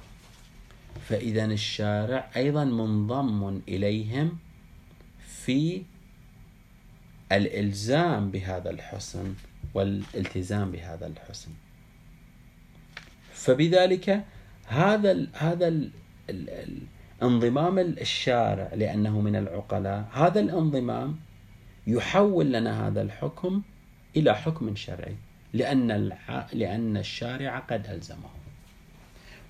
فإذا 1.08 1.44
الشارع 1.44 2.30
أيضا 2.36 2.64
منضم 2.64 3.60
إليهم 3.68 4.38
في 5.26 5.82
الإلزام 7.32 8.30
بهذا 8.30 8.70
الحسن 8.70 9.34
والالتزام 9.74 10.70
بهذا 10.70 11.06
الحسن. 11.06 11.50
فبذلك 13.32 14.24
هذا 14.66 15.10
ال 15.12 15.28
هذا 15.34 15.68
ال 15.68 15.90
انضمام 17.22 17.78
الشارع 17.78 18.74
لأنه 18.74 19.20
من 19.20 19.36
العقلاء. 19.36 20.08
هذا 20.12 20.40
الانضمام 20.40 21.16
يحول 21.86 22.52
لنا 22.52 22.88
هذا 22.88 23.02
الحكم 23.02 23.62
إلى 24.16 24.34
حكم 24.34 24.76
شرعي 24.76 25.16
لأن. 25.52 26.12
لأن 26.52 26.96
الشارع 26.96 27.58
قد 27.58 27.86
ألزمه. 27.86 28.30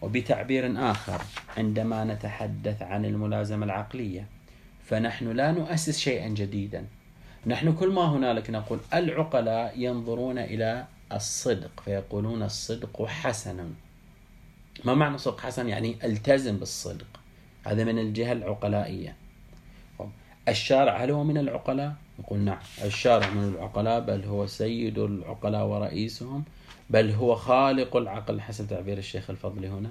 وبتعبير 0.03 0.91
آخر 0.91 1.23
عندما 1.57 2.05
نتحدث 2.05 2.83
عن 2.83 3.05
الملازمة 3.05 3.67
العقلية 3.67 4.27
فنحن 4.85 5.29
لا 5.29 5.53
نؤسس 5.53 5.99
شيئا 5.99 6.29
جديدا. 6.29 6.85
نحن 7.47 7.73
كل 7.73 7.89
ما 7.89 8.03
هنالك 8.03 8.51
نقول 8.51 8.79
العقلاء 8.95 9.75
ينظرون 9.77 10.39
إلى 10.39 10.87
الصدق 11.13 11.81
فيقولون 11.85 12.43
الصدق 12.43 13.07
حسن 13.07 13.71
ما 14.85 14.95
معنى 14.95 15.19
صدق 15.19 15.41
حسن؟ 15.41 15.69
يعني 15.69 15.97
التزم 16.05 16.57
بالصدق. 16.57 17.07
هذا 17.67 17.85
من 17.85 17.99
الجهة 17.99 18.33
العقلائية. 18.33 19.17
الشارع 20.49 21.05
هل 21.05 21.11
هو 21.11 21.25
من 21.25 21.39
العقلاء؟ 21.39 21.95
يقول 22.19 22.39
نعم 22.39 22.59
الشارع 22.85 23.31
من 23.31 23.49
العقلاء 23.49 24.01
بل 24.01 24.25
هو 24.25 24.47
سيد 24.47 24.99
العقلاء 24.99 25.67
ورئيسهم 25.67 26.45
بل 26.91 27.11
هو 27.11 27.35
خالق 27.35 27.97
العقل. 27.97 28.41
حسب 28.41 28.69
تعبير 28.69 28.99
الشيخ 28.99 29.31
الفضلي 29.31 29.69
هنا. 29.69 29.91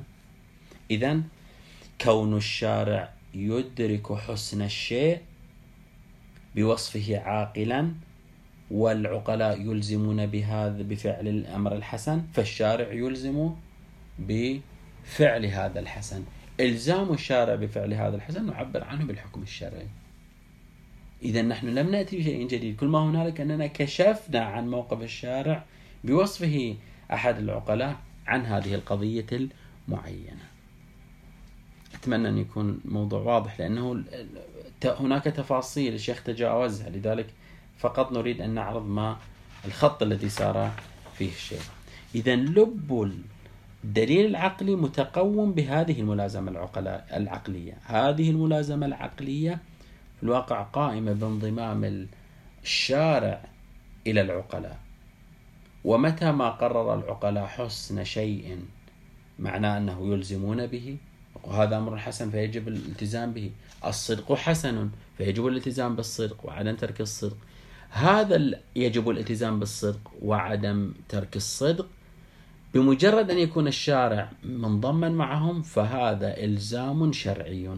إذا 0.91 1.21
كون 2.01 2.37
الشارع 2.37 3.13
يدرك 3.33 4.13
حسن 4.13 4.61
الشيء 4.61 5.21
بوصفه 6.55 7.17
عاقلا 7.17 7.91
والعقلاء 8.71 9.61
يلزمون 9.61 10.25
بهذا 10.25 10.81
بفعل 10.81 11.27
الأمر 11.27 11.75
الحسن 11.75 12.21
فالشارع 12.33 12.93
يلزم 12.93 13.51
بفعل 14.27 15.45
هذا 15.45 15.79
الحسن. 15.79 16.23
إلزام 16.59 17.13
الشارع 17.13 17.55
بفعل 17.55 17.93
هذا 17.93 18.15
الحسن 18.15 18.45
نعبر 18.45 18.83
عنه 18.83 19.05
بالحكم 19.05 19.41
الشرعي. 19.41 19.87
إذا 21.21 21.41
نحن 21.41 21.67
لم 21.67 21.91
نأتي 21.91 22.17
بشيء 22.19 22.47
جديد. 22.47 22.75
كل 22.75 22.87
ما 22.87 22.99
هنالك 22.99 23.41
أننا 23.41 23.67
كشفنا 23.67 24.39
عن 24.39 24.69
موقف 24.69 25.01
الشارع 25.01 25.65
بوصفه 26.03 26.75
أحد 27.13 27.37
العقلاء 27.37 27.95
عن 28.27 28.45
هذه 28.45 28.75
القضية 28.75 29.25
المعينة. 29.31 30.49
أتمنى 31.95 32.29
أن 32.29 32.37
يكون 32.37 32.81
الموضوع 32.85 33.19
واضح 33.19 33.59
لأنه 33.59 34.03
هناك 34.85 35.23
تفاصيل 35.23 35.93
الشيخ 35.93 36.23
تجاوزها. 36.23 36.89
لذلك 36.89 37.27
فقط 37.77 38.11
نريد 38.11 38.41
أن 38.41 38.49
نعرض 38.49 38.87
ما 38.87 39.17
الخط 39.65 40.03
الذي 40.03 40.29
سار 40.29 40.71
فيه 41.17 41.29
الشيخ. 41.29 41.69
إذا 42.15 42.35
لب 42.35 43.15
الدليل 43.83 44.25
العقلي 44.25 44.75
متقوم 44.75 45.51
بهذه 45.53 45.99
الملازمة 45.99 46.69
العقلية. 47.13 47.77
هذه 47.85 48.29
الملازمة 48.29 48.85
العقلية 48.85 49.59
في 50.17 50.23
الواقع 50.23 50.61
قائمة 50.61 51.13
بانضمام 51.13 52.07
الشارع 52.63 53.45
إلى 54.07 54.21
العقلاء. 54.21 54.79
ومتى 55.83 56.31
ما 56.31 56.49
قرر 56.49 56.93
العقلاء 56.93 57.45
حسن 57.45 58.03
شيء 58.03 58.59
معناه 59.39 59.77
أنه 59.77 60.13
يلزمون 60.13 60.67
به؟ 60.67 60.97
وهذا 61.43 61.77
أمر 61.77 61.97
حسن 61.97 62.29
فيجب 62.29 62.67
الالتزام 62.67 63.31
به. 63.33 63.51
الصدق 63.85 64.33
حسن 64.33 64.89
فيجب 65.17 65.47
الالتزام 65.47 65.95
بالصدق 65.95 66.45
وعدم 66.45 66.75
ترك 66.75 67.01
الصدق. 67.01 67.37
هذا 67.89 68.59
يجب 68.75 69.09
الالتزام 69.09 69.59
بالصدق 69.59 70.11
وعدم 70.21 70.93
ترك 71.09 71.35
الصدق 71.35 71.87
بمجرد 72.73 73.31
أن 73.31 73.37
يكون 73.37 73.67
الشارع 73.67 74.29
منضما 74.43 75.09
معهم 75.09 75.61
فهذا 75.61 76.43
إلزام 76.43 77.11
شرعي. 77.11 77.69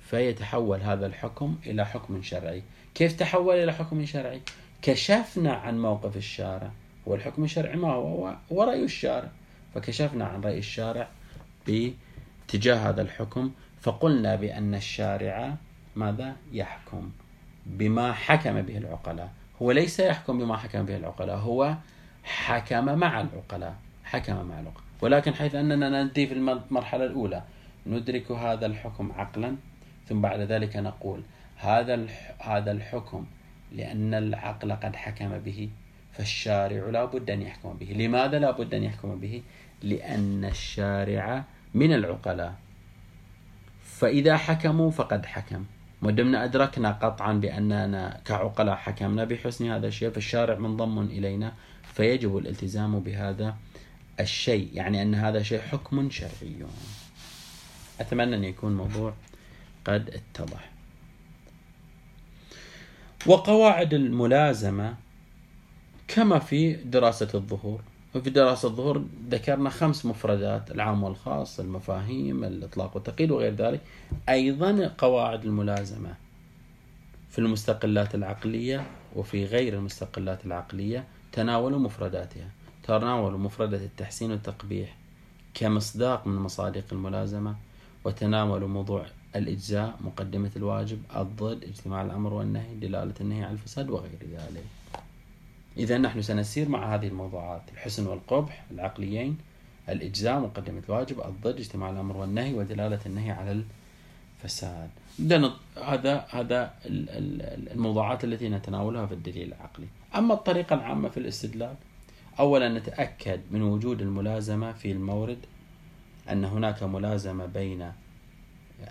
فيتحول 0.00 0.80
هذا 0.80 1.06
الحكم 1.06 1.56
إلى 1.66 1.86
حكم 1.86 2.22
شرعي. 2.22 2.62
كيف 2.94 3.12
تحول 3.12 3.56
إلى 3.56 3.72
حكم 3.72 4.04
شرعي؟ 4.04 4.40
كشفنا 4.82 5.52
عن 5.52 5.82
موقف 5.82 6.16
الشارع 6.16 6.70
والحكم 7.06 7.44
الشرعي 7.44 7.76
ما 7.76 7.92
هو؟ 7.92 8.36
هو 8.52 8.62
رأي 8.62 8.84
الشارع. 8.84 9.30
فكشفنا 9.74 10.24
عن 10.24 10.40
رأي 10.40 10.58
الشارع 10.58 11.08
باتجاه 11.66 12.76
هذا 12.76 13.02
الحكم 13.02 13.50
فقلنا 13.80 14.34
بأن 14.36 14.74
الشارع 14.74 15.54
ماذا؟ 15.96 16.36
يحكم 16.52 17.10
بما 17.66 18.12
حكم 18.12 18.62
به 18.62 18.78
العقلاء. 18.78 19.32
هو 19.62 19.72
ليس 19.72 20.00
يحكم 20.00 20.38
بما 20.38 20.56
حكم 20.56 20.82
به 20.82 20.96
العقلاء 20.96 21.36
هو 21.36 21.76
حكم 22.24 22.84
مع 22.98 23.20
العقلاء. 23.20 23.83
حكم 24.14 24.34
مع 24.34 24.60
العقلاء 24.60 24.84
ولكن 25.02 25.34
حيث 25.34 25.54
أننا 25.54 25.88
ننتهي 25.88 26.26
في 26.26 26.34
المرحلة 26.34 27.04
الأولى 27.04 27.42
ندرك 27.86 28.30
هذا 28.30 28.66
الحكم 28.66 29.12
عقلا 29.12 29.56
ثم 30.08 30.20
بعد 30.20 30.40
ذلك 30.40 30.76
نقول 30.76 31.22
هذا 31.56 32.06
هذا 32.40 32.70
الحكم 32.72 33.24
لأن 33.72 34.14
العقل 34.14 34.72
قد 34.72 34.96
حكم 34.96 35.38
به 35.38 35.68
فالشارع 36.12 36.90
لا 36.90 37.04
بد 37.04 37.30
أن 37.30 37.42
يحكم 37.42 37.76
به. 37.80 37.86
لماذا 37.86 38.38
لا 38.38 38.50
بد 38.50 38.74
أن 38.74 38.84
يحكم 38.84 39.20
به؟ 39.20 39.42
لأن 39.82 40.44
الشارع 40.44 41.44
من 41.74 41.92
العقلاء. 41.92 42.54
فإذا 43.84 44.36
حكموا 44.36 44.90
فقد 44.90 45.26
حكم. 45.26 45.64
ودمنا 46.02 46.44
أدركنا 46.44 46.90
قطعا 46.92 47.32
بأننا 47.32 48.20
كعقلاء 48.24 48.76
حكمنا 48.76 49.24
بحسن 49.24 49.70
هذا 49.70 49.86
الشيء 49.86 50.10
فالشارع 50.10 50.58
منضم 50.58 50.98
إلينا 50.98 51.52
فيجب 51.82 52.38
الالتزام 52.38 53.00
بهذا 53.00 53.56
الشيء 54.20 54.70
يعني 54.74 55.02
أن 55.02 55.14
هذا 55.14 55.42
شيء 55.42 55.60
حكم 55.60 56.10
شرعي. 56.10 56.56
أتمنى 58.00 58.36
أن 58.36 58.44
يكون 58.44 58.76
موضوع 58.76 59.14
قد 59.84 60.10
اتضح. 60.10 60.70
وقواعد 63.26 63.94
الملازمة 63.94 64.94
كما 66.08 66.38
في 66.38 66.72
دراسة 66.72 67.28
الظهور. 67.34 67.80
وفي 68.14 68.30
دراسة 68.30 68.68
الظهور 68.68 69.04
ذكرنا 69.30 69.70
خمس 69.70 70.06
مفردات 70.06 70.70
العام 70.70 71.02
والخاص 71.02 71.60
المفاهيم 71.60 72.44
الإطلاق 72.44 72.94
والتقييد 72.94 73.30
وغير 73.30 73.54
ذلك. 73.54 73.80
أيضا 74.28 74.94
قواعد 74.98 75.44
الملازمة 75.44 76.14
في 77.30 77.38
المستقلات 77.38 78.14
العقلية 78.14 78.86
وفي 79.16 79.44
غير 79.44 79.74
المستقلات 79.74 80.46
العقلية 80.46 81.04
تناولوا 81.32 81.78
مفرداتها. 81.78 82.48
تناولوا 82.86 83.38
مفردة 83.38 83.76
التحسين 83.76 84.30
والتقبيح 84.30 84.96
كمصداق 85.54 86.26
من 86.26 86.36
مصادق 86.36 86.84
الملازمة 86.92 87.56
وتناولوا 88.04 88.68
موضوع 88.68 89.06
الإجزاء 89.36 89.98
مقدمة 90.00 90.50
الواجب 90.56 91.02
الضد 91.16 91.64
اجتماع 91.64 92.02
الأمر 92.02 92.32
والنهي 92.32 92.74
دلالة 92.74 93.14
النهي 93.20 93.44
على 93.44 93.52
الفساد 93.52 93.90
وغير 93.90 94.18
ذلك. 94.32 94.64
إذا 95.76 95.98
نحن 95.98 96.22
سنسير 96.22 96.68
مع 96.68 96.94
هذه 96.94 97.08
الموضوعات 97.08 97.62
الحسن 97.72 98.06
والقبح 98.06 98.64
العقليين 98.70 99.38
الإجزاء 99.88 100.40
مقدمة 100.40 100.82
الواجب 100.88 101.20
الضد 101.20 101.56
اجتماع 101.56 101.90
الأمر 101.90 102.16
والنهي 102.16 102.54
ودلالة 102.54 103.00
النهي 103.06 103.30
على 103.30 103.64
الفساد. 104.44 104.90
هذا 105.84 106.26
هذا 106.30 106.74
الموضوعات 107.74 108.24
التي 108.24 108.48
نتناولها 108.48 109.06
في 109.06 109.14
الدليل 109.14 109.48
العقلي. 109.48 109.86
أما 110.16 110.34
الطريقة 110.34 110.74
العامة 110.74 111.08
في 111.08 111.16
الاستدلال 111.16 111.74
أولا 112.40 112.68
نتأكد 112.68 113.40
من 113.50 113.62
وجود 113.62 114.02
الملازمة 114.02 114.72
في 114.72 114.92
المورد 114.92 115.38
أن 116.30 116.44
هناك 116.44 116.82
ملازمة 116.82 117.46
بين 117.46 117.92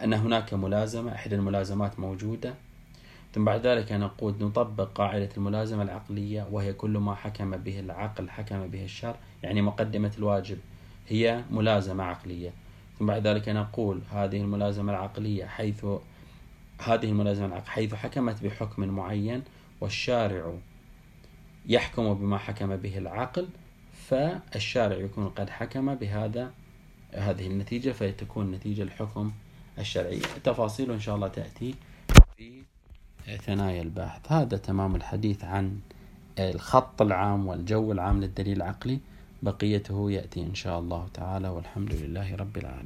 أن 0.03 0.13
هناك 0.13 0.53
ملازمة 0.53 1.15
إحدى 1.15 1.35
الملازمات 1.35 1.99
موجودة. 1.99 2.53
ثم 3.33 3.45
بعد 3.45 3.67
ذلك 3.67 3.91
نقول 3.91 4.35
نطبق 4.41 4.89
قاعدة 4.95 5.29
الملازمة 5.37 5.83
العقلية 5.83 6.47
وهي 6.51 6.73
كل 6.73 6.89
ما 6.97 7.15
حكم 7.15 7.57
به 7.57 7.79
العقل 7.79 8.29
حكم 8.29 8.67
به 8.67 8.83
الشر 8.83 9.15
يعني 9.43 9.61
مقدمة 9.61 10.11
الواجب 10.17 10.57
هي 11.07 11.43
ملازمة 11.51 12.03
عقلية. 12.03 12.51
ثم 12.99 13.05
بعد 13.05 13.27
ذلك 13.27 13.49
نقول 13.49 14.01
هذه 14.11 14.41
الملازمة 14.41 14.91
العقلية 14.91 15.45
حيث 15.45 15.85
هذه 16.79 17.05
الملازمة 17.09 17.45
العقلية 17.45 17.71
حيث 17.71 17.93
حكمت 17.93 18.43
بحكم 18.43 18.87
معين 18.87 19.43
والشارع 19.81 20.53
يحكم 21.65 22.13
بما 22.13 22.37
حكم 22.37 22.75
به 22.75 22.97
العقل 22.97 23.47
فالشارع 24.07 24.95
يكون 24.97 25.29
قد 25.29 25.49
حكم 25.49 25.95
بهذا 25.95 26.51
هذه 27.13 27.47
النتيجة 27.47 27.91
فتكون 27.91 28.51
نتيجة 28.51 28.81
الحكم 28.81 29.31
الشرعي. 29.79 30.19
تفاصيل 30.19 30.91
إن 30.91 30.99
شاء 30.99 31.15
الله 31.15 31.27
تأتي 31.27 31.75
في 32.37 32.63
ثنايا 33.37 33.81
الباحث. 33.81 34.31
هذا 34.31 34.57
تمام 34.57 34.95
الحديث 34.95 35.43
عن 35.43 35.79
الخط 36.39 37.01
العام 37.01 37.47
والجو 37.47 37.91
العام 37.91 38.21
للدليل 38.21 38.57
العقلي. 38.57 38.99
بقيته 39.43 40.11
يأتي 40.11 40.41
إن 40.43 40.55
شاء 40.55 40.79
الله 40.79 41.07
تعالى 41.13 41.49
والحمد 41.49 41.93
لله 41.93 42.35
رب 42.35 42.57
العالمين. 42.57 42.81